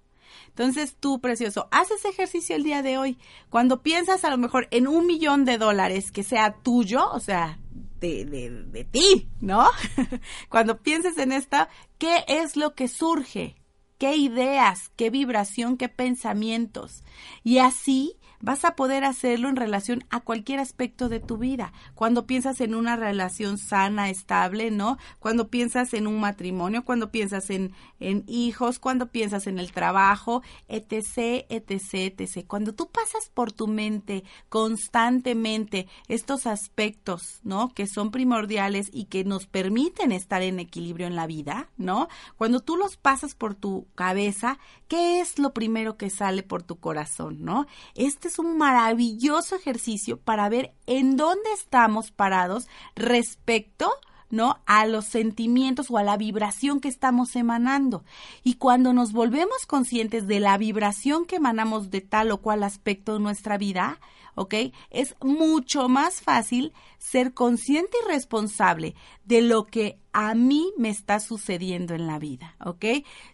[0.48, 3.18] Entonces tú, precioso, haz ese ejercicio el día de hoy.
[3.48, 7.58] Cuando piensas a lo mejor en un millón de dólares que sea tuyo, o sea,
[8.00, 9.68] de, de, de ti, ¿no?
[10.48, 13.56] Cuando pienses en esta, ¿qué es lo que surge?
[13.98, 14.90] ¿Qué ideas?
[14.96, 15.76] ¿Qué vibración?
[15.76, 17.04] ¿Qué pensamientos?
[17.44, 21.72] Y así vas a poder hacerlo en relación a cualquier aspecto de tu vida.
[21.94, 24.98] Cuando piensas en una relación sana, estable, ¿no?
[25.18, 30.42] Cuando piensas en un matrimonio, cuando piensas en, en hijos, cuando piensas en el trabajo,
[30.68, 32.44] etc., etc., etc.
[32.46, 37.72] Cuando tú pasas por tu mente constantemente estos aspectos, ¿no?
[37.74, 42.08] Que son primordiales y que nos permiten estar en equilibrio en la vida, ¿no?
[42.36, 46.78] Cuando tú los pasas por tu cabeza, ¿qué es lo primero que sale por tu
[46.78, 47.66] corazón, ¿no?
[47.94, 53.90] Este es un maravilloso ejercicio para ver en dónde estamos parados respecto
[54.30, 54.60] ¿no?
[54.64, 58.04] A los sentimientos o a la vibración que estamos emanando.
[58.44, 63.14] Y cuando nos volvemos conscientes de la vibración que emanamos de tal o cual aspecto
[63.14, 63.98] de nuestra vida,
[64.36, 64.54] ¿ok?
[64.90, 71.18] Es mucho más fácil ser consciente y responsable de lo que a mí me está
[71.18, 72.84] sucediendo en la vida, ¿ok?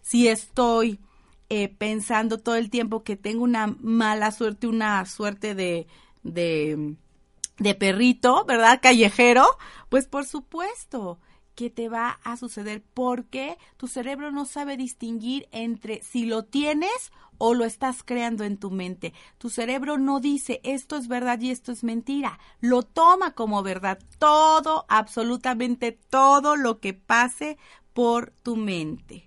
[0.00, 0.98] Si estoy
[1.48, 5.86] eh, pensando todo el tiempo que tengo una mala suerte, una suerte de,
[6.22, 6.96] de,
[7.58, 8.80] de perrito, ¿verdad?
[8.82, 9.46] Callejero,
[9.88, 11.18] pues por supuesto
[11.54, 17.12] que te va a suceder porque tu cerebro no sabe distinguir entre si lo tienes
[17.38, 19.14] o lo estás creando en tu mente.
[19.38, 22.38] Tu cerebro no dice esto es verdad y esto es mentira.
[22.60, 23.98] Lo toma como verdad.
[24.18, 27.56] Todo, absolutamente todo lo que pase
[27.92, 29.26] por tu mente.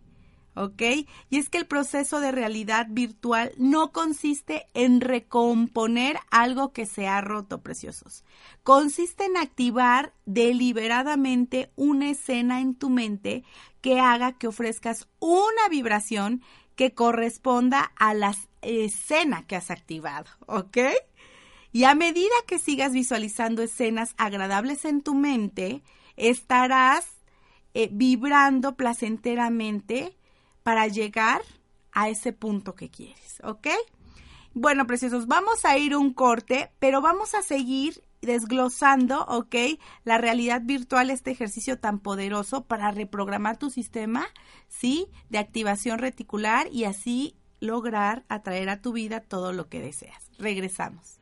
[0.60, 0.82] ¿Ok?
[1.30, 7.08] Y es que el proceso de realidad virtual no consiste en recomponer algo que se
[7.08, 8.26] ha roto, preciosos.
[8.64, 13.46] Consiste en activar deliberadamente una escena en tu mente
[13.82, 16.44] que haga que ofrezcas una vibración
[16.76, 20.78] que corresponda a la escena que has activado, ¿ok?
[21.72, 25.84] Y a medida que sigas visualizando escenas agradables en tu mente,
[26.18, 27.06] estarás
[27.74, 30.19] eh, vibrando placenteramente
[30.64, 31.42] para llegar
[31.92, 33.68] a ese punto que quieres, ¿ok?
[34.54, 39.56] Bueno, preciosos, vamos a ir un corte, pero vamos a seguir desglosando, ¿ok?
[40.04, 44.28] La realidad virtual, este ejercicio tan poderoso para reprogramar tu sistema,
[44.68, 45.08] ¿sí?
[45.30, 50.30] De activación reticular y así lograr atraer a tu vida todo lo que deseas.
[50.38, 51.19] Regresamos.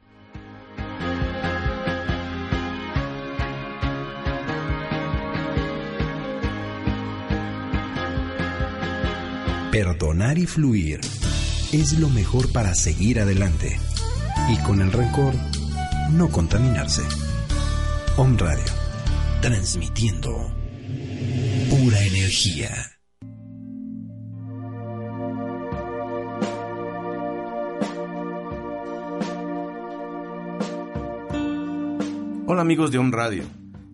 [9.72, 11.02] Perdonar y fluir
[11.74, 13.78] es lo mejor para seguir adelante.
[14.50, 15.34] Y con el rencor,
[16.12, 17.04] no contaminarse.
[18.16, 18.64] Om Radio,
[19.42, 20.32] transmitiendo
[21.70, 22.70] pura energía.
[32.48, 33.44] Hola amigos de Om Radio,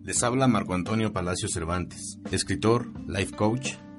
[0.04, 3.72] les habla Marco Antonio Palacio Cervantes, escritor, life coach,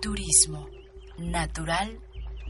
[0.00, 0.68] Turismo,
[1.18, 1.98] natural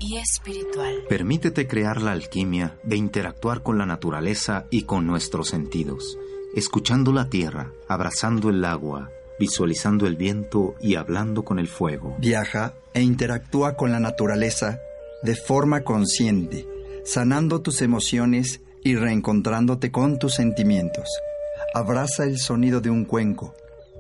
[0.01, 1.05] y espiritual.
[1.09, 6.19] Permítete crear la alquimia de interactuar con la naturaleza y con nuestros sentidos,
[6.55, 12.17] escuchando la tierra, abrazando el agua, visualizando el viento y hablando con el fuego.
[12.19, 14.79] Viaja e interactúa con la naturaleza
[15.23, 16.67] de forma consciente,
[17.05, 21.09] sanando tus emociones y reencontrándote con tus sentimientos.
[21.75, 23.55] Abraza el sonido de un cuenco,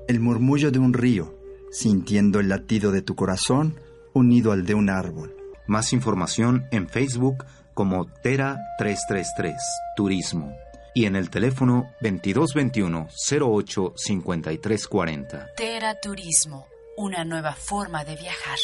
[0.08, 1.35] el murmullo de un río,
[1.70, 3.80] sintiendo el latido de tu corazón
[4.12, 5.36] unido al de un árbol.
[5.66, 9.54] Más información en Facebook como Tera 333
[9.96, 10.56] Turismo
[10.94, 13.08] y en el teléfono 2221
[13.40, 15.48] 08 5340.
[15.56, 18.58] Tera Turismo, una nueva forma de viajar.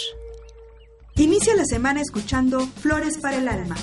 [1.17, 3.77] Inicia la semana escuchando Flores para el Alma.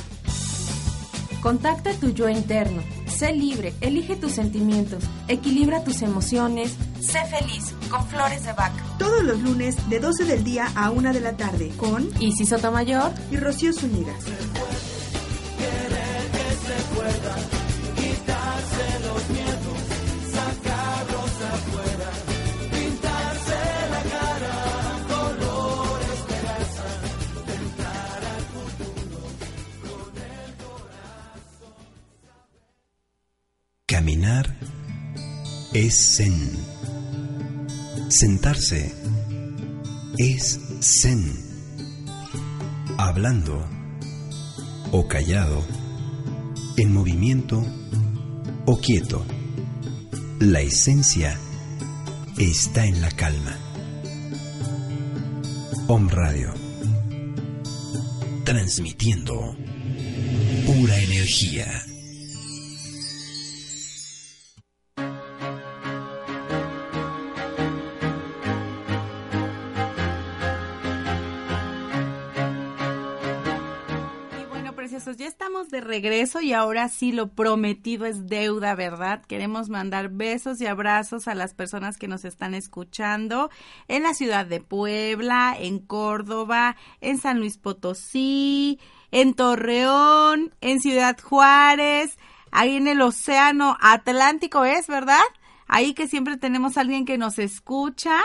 [1.41, 2.81] Contacta tu yo interno.
[3.07, 6.75] Sé libre, elige tus sentimientos, equilibra tus emociones.
[6.99, 8.83] Sé feliz con Flores de Vaca.
[8.97, 13.11] Todos los lunes de 12 del día a 1 de la tarde con Isis Sotomayor
[13.31, 14.13] y Rocío Zúñiga.
[33.99, 34.55] Caminar
[35.73, 36.33] es zen.
[38.07, 38.93] Sentarse
[40.17, 41.33] es zen.
[42.97, 43.67] Hablando
[44.93, 45.65] o callado,
[46.77, 47.61] en movimiento
[48.65, 49.25] o quieto,
[50.39, 51.37] la esencia
[52.37, 53.57] está en la calma.
[55.87, 56.53] Om Radio.
[58.45, 59.57] Transmitiendo
[60.65, 61.88] pura energía.
[75.89, 79.21] Regreso y ahora sí lo prometido es deuda, ¿verdad?
[79.25, 83.49] Queremos mandar besos y abrazos a las personas que nos están escuchando
[83.89, 88.79] en la ciudad de Puebla, en Córdoba, en San Luis Potosí,
[89.11, 92.17] en Torreón, en Ciudad Juárez,
[92.51, 95.19] ahí en el Océano Atlántico es, ¿verdad?
[95.67, 98.21] Ahí que siempre tenemos a alguien que nos escucha.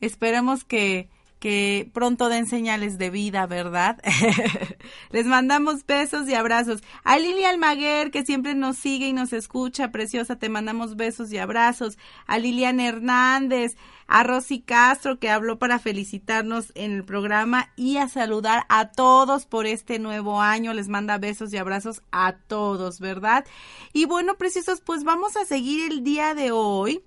[0.00, 1.08] Esperemos que
[1.38, 3.98] que pronto den señales de vida, ¿verdad?
[5.10, 6.82] Les mandamos besos y abrazos.
[7.04, 11.38] A Lili Almaguer, que siempre nos sigue y nos escucha, preciosa, te mandamos besos y
[11.38, 11.98] abrazos.
[12.26, 13.76] A Lilian Hernández,
[14.06, 19.44] a Rosy Castro, que habló para felicitarnos en el programa y a saludar a todos
[19.44, 20.72] por este nuevo año.
[20.72, 23.44] Les manda besos y abrazos a todos, ¿verdad?
[23.92, 27.04] Y bueno, preciosos, pues vamos a seguir el día de hoy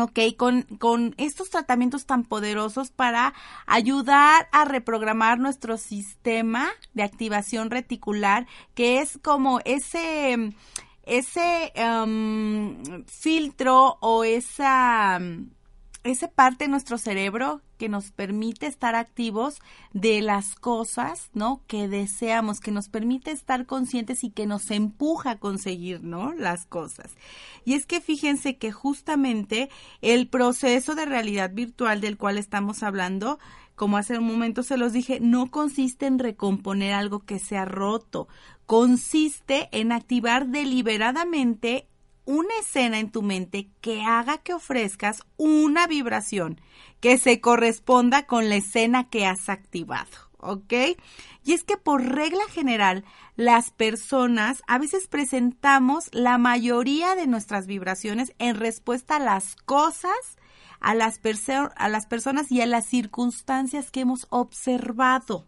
[0.00, 3.34] Ok, con, con estos tratamientos tan poderosos para
[3.66, 10.52] ayudar a reprogramar nuestro sistema de activación reticular, que es como ese,
[11.02, 15.20] ese um, filtro o esa
[16.08, 19.60] esa parte de nuestro cerebro que nos permite estar activos
[19.92, 21.62] de las cosas, ¿no?
[21.66, 26.32] Que deseamos, que nos permite estar conscientes y que nos empuja a conseguir, ¿no?
[26.32, 27.12] Las cosas.
[27.64, 29.70] Y es que fíjense que justamente
[30.02, 33.38] el proceso de realidad virtual del cual estamos hablando,
[33.74, 37.64] como hace un momento se los dije, no consiste en recomponer algo que se ha
[37.64, 38.28] roto,
[38.66, 41.87] consiste en activar deliberadamente
[42.28, 46.60] una escena en tu mente que haga que ofrezcas una vibración
[47.00, 50.74] que se corresponda con la escena que has activado, ¿ok?
[51.42, 53.06] Y es que por regla general,
[53.36, 60.36] las personas a veces presentamos la mayoría de nuestras vibraciones en respuesta a las cosas,
[60.80, 61.20] a las,
[61.76, 65.46] a las personas y a las circunstancias que hemos observado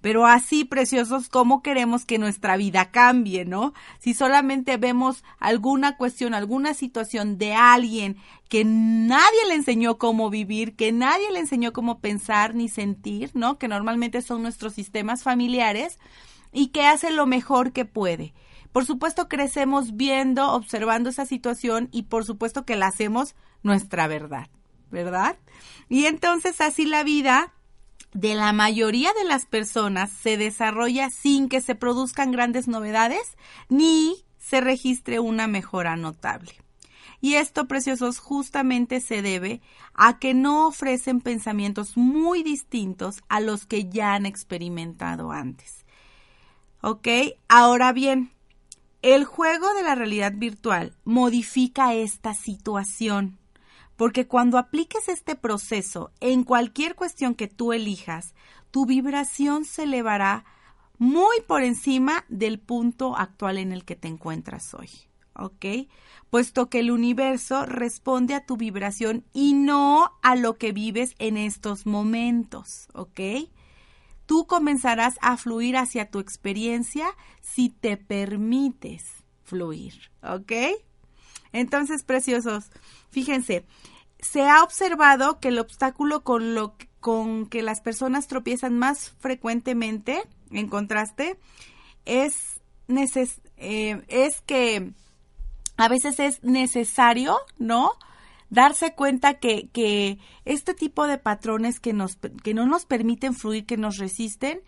[0.00, 3.72] pero así preciosos como queremos que nuestra vida cambie, ¿no?
[3.98, 8.16] Si solamente vemos alguna cuestión, alguna situación de alguien
[8.48, 13.58] que nadie le enseñó cómo vivir, que nadie le enseñó cómo pensar ni sentir, ¿no?
[13.58, 15.98] Que normalmente son nuestros sistemas familiares
[16.52, 18.34] y que hace lo mejor que puede.
[18.72, 24.48] Por supuesto crecemos viendo, observando esa situación y por supuesto que la hacemos nuestra verdad,
[24.90, 25.36] ¿verdad?
[25.88, 27.52] Y entonces así la vida
[28.12, 33.36] de la mayoría de las personas se desarrolla sin que se produzcan grandes novedades
[33.68, 36.52] ni se registre una mejora notable.
[37.20, 39.60] Y esto, preciosos, justamente se debe
[39.94, 45.84] a que no ofrecen pensamientos muy distintos a los que ya han experimentado antes.
[46.80, 47.08] ¿Ok?
[47.48, 48.30] Ahora bien,
[49.02, 53.37] el juego de la realidad virtual modifica esta situación
[53.98, 58.32] porque cuando apliques este proceso en cualquier cuestión que tú elijas,
[58.70, 60.44] tu vibración se elevará
[60.98, 64.88] muy por encima del punto actual en el que te encuentras hoy.
[65.34, 65.90] ¿Ok?
[66.30, 71.36] Puesto que el universo responde a tu vibración y no a lo que vives en
[71.36, 72.86] estos momentos.
[72.94, 73.20] ¿Ok?
[74.26, 77.08] Tú comenzarás a fluir hacia tu experiencia
[77.40, 79.06] si te permites
[79.42, 80.12] fluir.
[80.22, 80.52] ¿Ok?
[81.52, 82.70] Entonces, preciosos,
[83.10, 83.64] fíjense,
[84.20, 90.22] se ha observado que el obstáculo con lo con que las personas tropiezan más frecuentemente,
[90.50, 91.38] en contraste,
[92.04, 92.60] es,
[93.56, 94.92] eh, es que
[95.76, 97.92] a veces es necesario, ¿no?
[98.50, 103.64] Darse cuenta que, que este tipo de patrones que, nos, que no nos permiten fluir,
[103.66, 104.60] que nos resisten,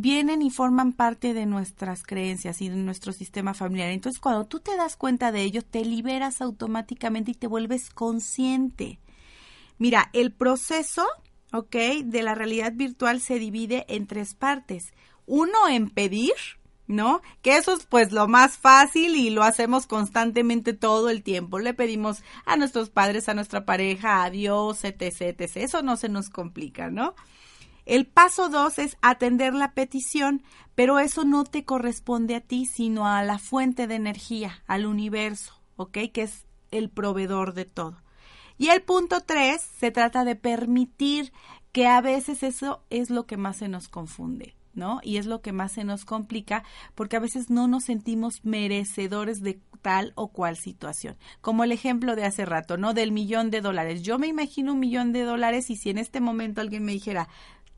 [0.00, 3.90] vienen y forman parte de nuestras creencias y de nuestro sistema familiar.
[3.90, 8.98] Entonces, cuando tú te das cuenta de ello, te liberas automáticamente y te vuelves consciente.
[9.78, 11.06] Mira, el proceso,
[11.52, 11.76] ¿ok?
[12.04, 14.92] De la realidad virtual se divide en tres partes.
[15.26, 16.32] Uno, en pedir,
[16.88, 17.20] ¿no?
[17.42, 21.58] Que eso es pues lo más fácil y lo hacemos constantemente todo el tiempo.
[21.58, 25.56] Le pedimos a nuestros padres, a nuestra pareja, a Dios, etc, etc.
[25.58, 27.14] Eso no se nos complica, ¿no?
[27.88, 30.42] El paso dos es atender la petición,
[30.74, 35.54] pero eso no te corresponde a ti, sino a la fuente de energía, al universo,
[35.76, 35.96] ¿ok?
[36.12, 37.96] Que es el proveedor de todo.
[38.58, 41.32] Y el punto tres se trata de permitir
[41.72, 44.54] que a veces eso es lo que más se nos confunde.
[44.74, 45.00] ¿no?
[45.02, 46.62] Y es lo que más se nos complica
[46.94, 51.16] porque a veces no nos sentimos merecedores de tal o cual situación.
[51.40, 52.94] Como el ejemplo de hace rato, ¿no?
[52.94, 54.02] Del millón de dólares.
[54.02, 57.28] Yo me imagino un millón de dólares y si en este momento alguien me dijera,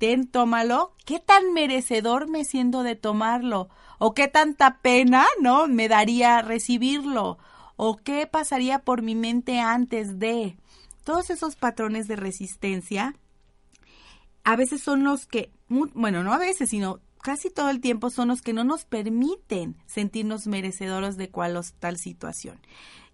[0.00, 3.68] ten, tómalo, ¿qué tan merecedor me siento de tomarlo?
[3.98, 7.36] ¿O qué tanta pena, no, me daría recibirlo?
[7.76, 10.56] ¿O qué pasaría por mi mente antes de?
[11.04, 13.14] Todos esos patrones de resistencia
[14.42, 18.28] a veces son los que, bueno, no a veces, sino casi todo el tiempo son
[18.28, 22.58] los que no nos permiten sentirnos merecedores de cual o tal situación.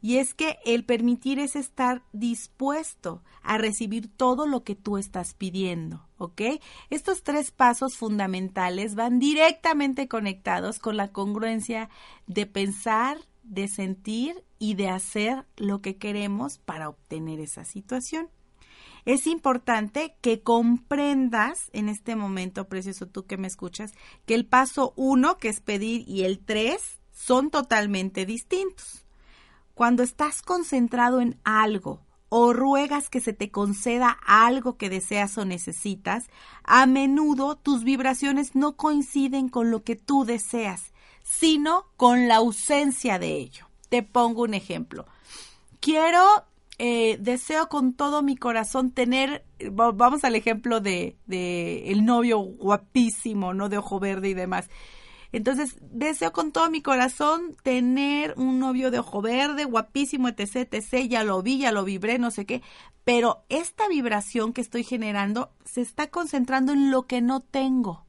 [0.03, 5.35] Y es que el permitir es estar dispuesto a recibir todo lo que tú estás
[5.35, 6.43] pidiendo, ¿ok?
[6.91, 11.89] Estos tres pasos fundamentales van directamente conectados con la congruencia
[12.27, 18.29] de pensar, de sentir y de hacer lo que queremos para obtener esa situación.
[19.07, 23.93] es importante que comprendas en este momento, precioso tú que me escuchas,
[24.27, 29.06] que el paso uno, que es pedir, y el tres son totalmente distintos.
[29.77, 32.01] Cuando estás concentrado en algo
[32.31, 36.31] o ruegas que se te conceda algo que deseas o necesitas,
[36.65, 43.19] a menudo tus vibraciones no coinciden con lo que tú deseas, sino con la ausencia
[43.19, 43.69] de ello.
[43.91, 45.05] Te pongo un ejemplo.
[45.81, 46.25] Quiero,
[46.79, 53.53] eh, deseo con todo mi corazón tener, vamos al ejemplo de, de el novio guapísimo,
[53.53, 53.69] ¿no?
[53.69, 54.71] De ojo verde y demás.
[55.33, 61.09] Entonces, deseo con todo mi corazón tener un novio de ojo verde, guapísimo, etc, etc,
[61.09, 62.63] ya lo vi, ya lo vibré, no sé qué,
[63.05, 68.05] pero esta vibración que estoy generando se está concentrando en lo que no tengo,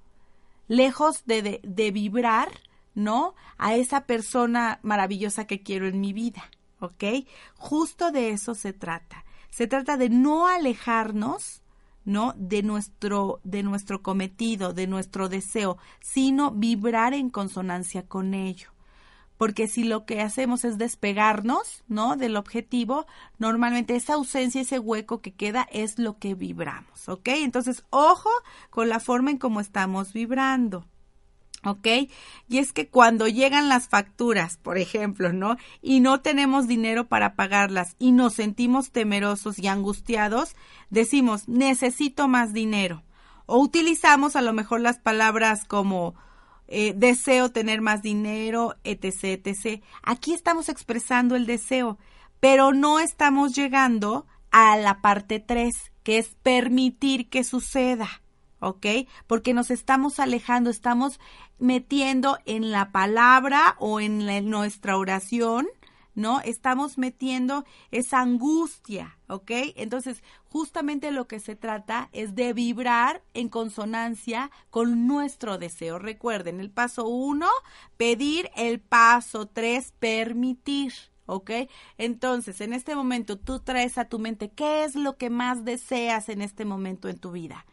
[0.68, 2.49] lejos de, de, de vibrar,
[2.93, 3.36] ¿no?
[3.57, 6.49] A esa persona maravillosa que quiero en mi vida,
[6.80, 7.03] ¿ok?
[7.55, 9.24] Justo de eso se trata.
[9.49, 11.61] Se trata de no alejarnos
[12.08, 12.34] ¿no?
[12.38, 18.70] De nuestro, de nuestro cometido, de nuestro deseo, sino vibrar en consonancia con ello.
[19.38, 22.16] Porque si lo que hacemos es despegarnos, ¿no?
[22.16, 23.05] Del objetivo,
[23.39, 27.28] normalmente esa ausencia, ese hueco que queda es lo que vibramos, ¿ok?
[27.28, 28.32] Entonces, ojo
[28.70, 30.86] con la forma en cómo estamos vibrando.
[31.68, 31.86] ¿Ok?
[32.47, 35.57] Y es que cuando llegan las facturas, por ejemplo, ¿no?
[35.82, 40.55] Y no tenemos dinero para pagarlas y nos sentimos temerosos y angustiados,
[40.89, 43.03] decimos, necesito más dinero.
[43.47, 46.15] O utilizamos a lo mejor las palabras como
[46.70, 49.84] eh, deseo tener más dinero, etc., etc.
[50.03, 51.97] Aquí estamos expresando el deseo,
[52.39, 58.22] pero no estamos llegando a la parte 3, que es permitir que suceda.
[58.60, 58.86] ¿Ok?
[59.28, 61.20] Porque nos estamos alejando, estamos
[61.60, 64.18] metiendo en la palabra o en,
[64.49, 65.68] nuestra oración,
[66.16, 66.41] ¿no?
[66.41, 69.51] Estamos metiendo esa angustia, ¿ok?
[69.76, 75.99] Entonces, justamente lo que se trata es de vibrar en consonancia con nuestro deseo.
[75.99, 77.47] Recuerden, el paso uno,
[77.97, 80.93] pedir, el paso tres, permitir.
[81.30, 81.51] ¿ok?
[81.97, 86.30] Entonces, en este momento tú traes a tu mente qué es lo que más deseas
[86.30, 87.66] en este momento en tu vida.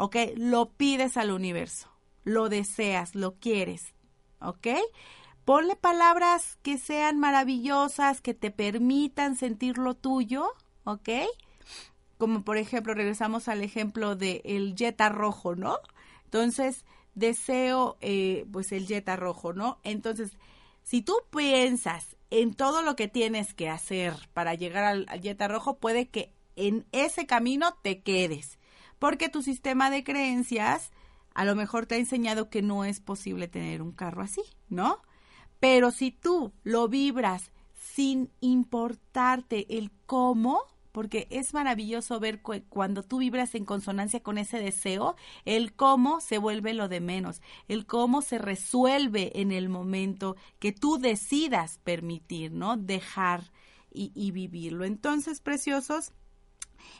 [0.00, 0.16] ¿Ok?
[0.36, 1.90] Lo pides al universo,
[2.24, 3.92] lo deseas, lo quieres,
[4.40, 4.68] ¿ok?
[5.44, 10.46] Ponle palabras que sean maravillosas, que te permitan sentir lo tuyo,
[10.84, 11.10] ¿ok?
[12.16, 15.76] Como por ejemplo, regresamos al ejemplo del el Jetta rojo, ¿no?
[16.24, 19.80] Entonces, deseo, eh, pues el Jetta rojo, ¿no?
[19.82, 20.32] Entonces,
[20.82, 25.46] si tú piensas en todo lo que tienes que hacer para llegar al, al Jetta
[25.46, 28.59] rojo, puede que en ese camino te quedes
[29.00, 30.92] porque tu sistema de creencias
[31.34, 34.98] a lo mejor te ha enseñado que no es posible tener un carro así, ¿no?
[35.58, 40.60] Pero si tú lo vibras sin importarte el cómo,
[40.92, 46.38] porque es maravilloso ver cuando tú vibras en consonancia con ese deseo, el cómo se
[46.38, 52.52] vuelve lo de menos, el cómo se resuelve en el momento que tú decidas permitir,
[52.52, 52.76] ¿no?
[52.76, 53.52] Dejar
[53.92, 54.84] y, y vivirlo.
[54.84, 56.12] Entonces, preciosos,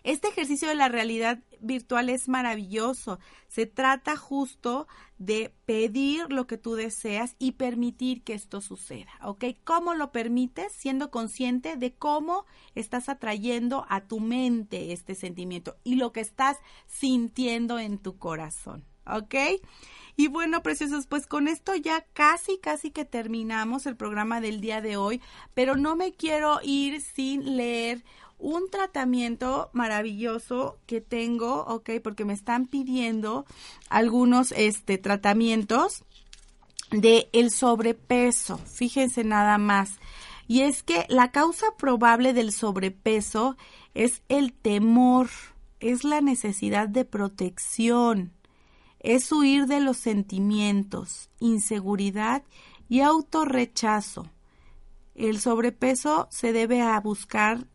[0.02, 3.18] este ejercicio de la realidad virtual es maravilloso.
[3.48, 4.86] Se trata justo
[5.18, 9.44] de pedir lo que tú deseas y permitir que esto suceda, ¿ok?
[9.64, 10.72] ¿Cómo lo permites?
[10.72, 16.56] Siendo consciente de cómo estás atrayendo a tu mente este sentimiento y lo que estás
[16.86, 19.34] sintiendo en tu corazón, ¿ok?
[20.16, 24.80] Y bueno, preciosos, pues con esto ya casi, casi que terminamos el programa del día
[24.80, 25.20] de hoy,
[25.54, 28.04] pero no me quiero ir sin leer
[28.40, 33.44] un tratamiento maravilloso que tengo, ok, porque me están pidiendo
[33.88, 36.04] algunos este, tratamientos
[36.90, 38.58] de el sobrepeso.
[38.58, 39.98] Fíjense nada más.
[40.48, 43.56] Y es que la causa probable del sobrepeso
[43.94, 45.28] es el temor,
[45.78, 48.32] es la necesidad de protección,
[48.98, 52.42] es huir de los sentimientos, inseguridad
[52.88, 54.28] y autorrechazo.
[55.14, 57.66] El sobrepeso se debe a buscar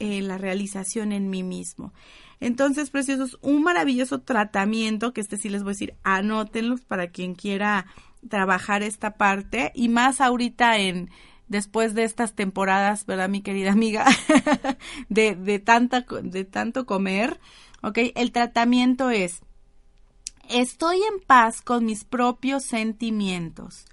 [0.00, 1.92] la realización en mí mismo.
[2.40, 7.34] Entonces, preciosos, un maravilloso tratamiento, que este sí les voy a decir, anótenlos para quien
[7.34, 7.86] quiera
[8.28, 11.10] trabajar esta parte y más ahorita en
[11.48, 14.06] después de estas temporadas, ¿verdad, mi querida amiga?
[15.08, 17.40] de, de, tanta, de tanto comer,
[17.82, 17.98] ¿ok?
[18.14, 19.42] El tratamiento es,
[20.48, 23.84] estoy en paz con mis propios sentimientos.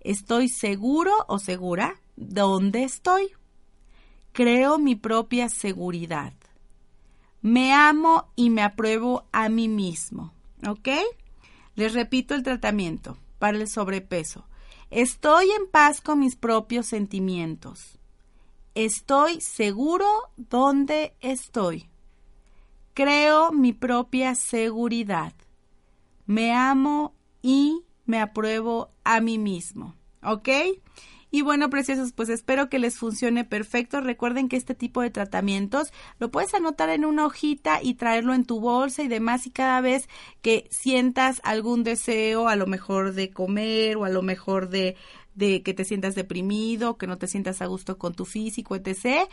[0.00, 3.32] Estoy seguro o segura dónde estoy.
[4.32, 6.32] Creo mi propia seguridad.
[7.42, 10.32] Me amo y me apruebo a mí mismo.
[10.66, 10.88] ¿Ok?
[11.74, 14.46] Les repito el tratamiento para el sobrepeso.
[14.90, 17.98] Estoy en paz con mis propios sentimientos.
[18.74, 20.06] Estoy seguro
[20.36, 21.88] donde estoy.
[22.94, 25.34] Creo mi propia seguridad.
[26.26, 29.94] Me amo y me apruebo a mí mismo.
[30.22, 30.48] ¿Ok?
[31.34, 34.02] Y bueno, preciosos, pues espero que les funcione perfecto.
[34.02, 38.44] Recuerden que este tipo de tratamientos lo puedes anotar en una hojita y traerlo en
[38.44, 39.46] tu bolsa y demás.
[39.46, 40.10] Y cada vez
[40.42, 44.94] que sientas algún deseo, a lo mejor de comer o a lo mejor de,
[45.34, 49.26] de que te sientas deprimido, que no te sientas a gusto con tu físico, etc.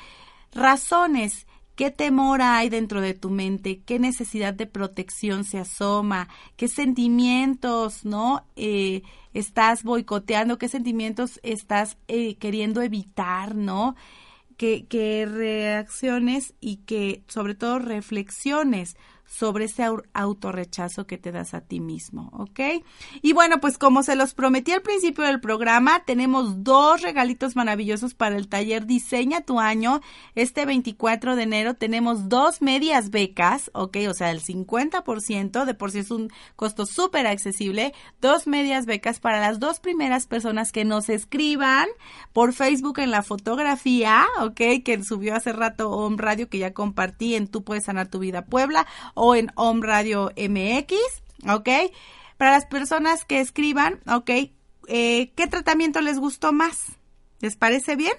[0.54, 1.48] Razones
[1.80, 3.80] ¿Qué temor hay dentro de tu mente?
[3.86, 6.28] ¿Qué necesidad de protección se asoma?
[6.58, 8.46] ¿Qué sentimientos, no?
[8.58, 9.04] Eh,
[9.34, 13.96] estás boicoteando, qué sentimientos estás eh, queriendo evitar, ¿no?
[14.58, 18.98] Que, que reacciones y que sobre todo reflexiones
[19.30, 22.84] sobre ese autorrechazo que te das a ti mismo, ¿ok?
[23.22, 28.16] Y bueno, pues como se los prometí al principio del programa, tenemos dos regalitos maravillosos
[28.16, 30.02] para el taller Diseña tu año.
[30.34, 33.98] Este 24 de enero tenemos dos medias becas, ¿ok?
[34.10, 39.20] O sea, el 50%, de por sí es un costo súper accesible, dos medias becas
[39.20, 41.88] para las dos primeras personas que nos escriban
[42.34, 44.82] por Facebook en la fotografía, ¿ok?
[44.84, 48.46] Que subió hace rato Home Radio que ya compartí en Tú puedes sanar tu vida
[48.46, 48.88] Puebla
[49.20, 50.96] o en Home Radio MX,
[51.50, 51.68] ¿ok?
[52.38, 54.30] Para las personas que escriban, ¿ok?
[54.88, 56.94] Eh, ¿Qué tratamiento les gustó más?
[57.42, 58.14] ¿Les parece bien?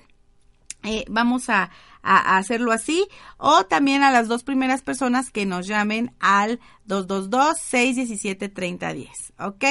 [0.82, 1.70] Eh, vamos a,
[2.02, 3.08] hacerlo así.
[3.38, 9.32] O también a las dos primeras personas que nos llamen al 222-617-3010.
[9.38, 9.64] ¿Ok?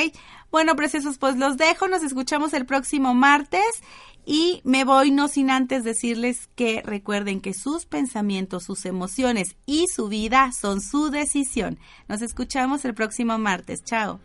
[0.51, 1.87] Bueno, preciosos, pues los dejo.
[1.87, 3.83] Nos escuchamos el próximo martes.
[4.25, 9.87] Y me voy no sin antes decirles que recuerden que sus pensamientos, sus emociones y
[9.87, 11.79] su vida son su decisión.
[12.07, 13.83] Nos escuchamos el próximo martes.
[13.83, 14.19] Chao.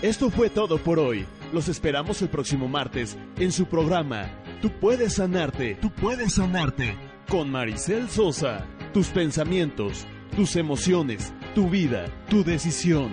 [0.00, 1.26] Esto fue todo por hoy.
[1.52, 4.30] Los esperamos el próximo martes en su programa
[4.60, 6.96] Tú puedes sanarte, tú puedes sanarte
[7.28, 8.66] con Maricel Sosa
[8.98, 13.12] tus pensamientos, tus emociones, tu vida, tu decisión.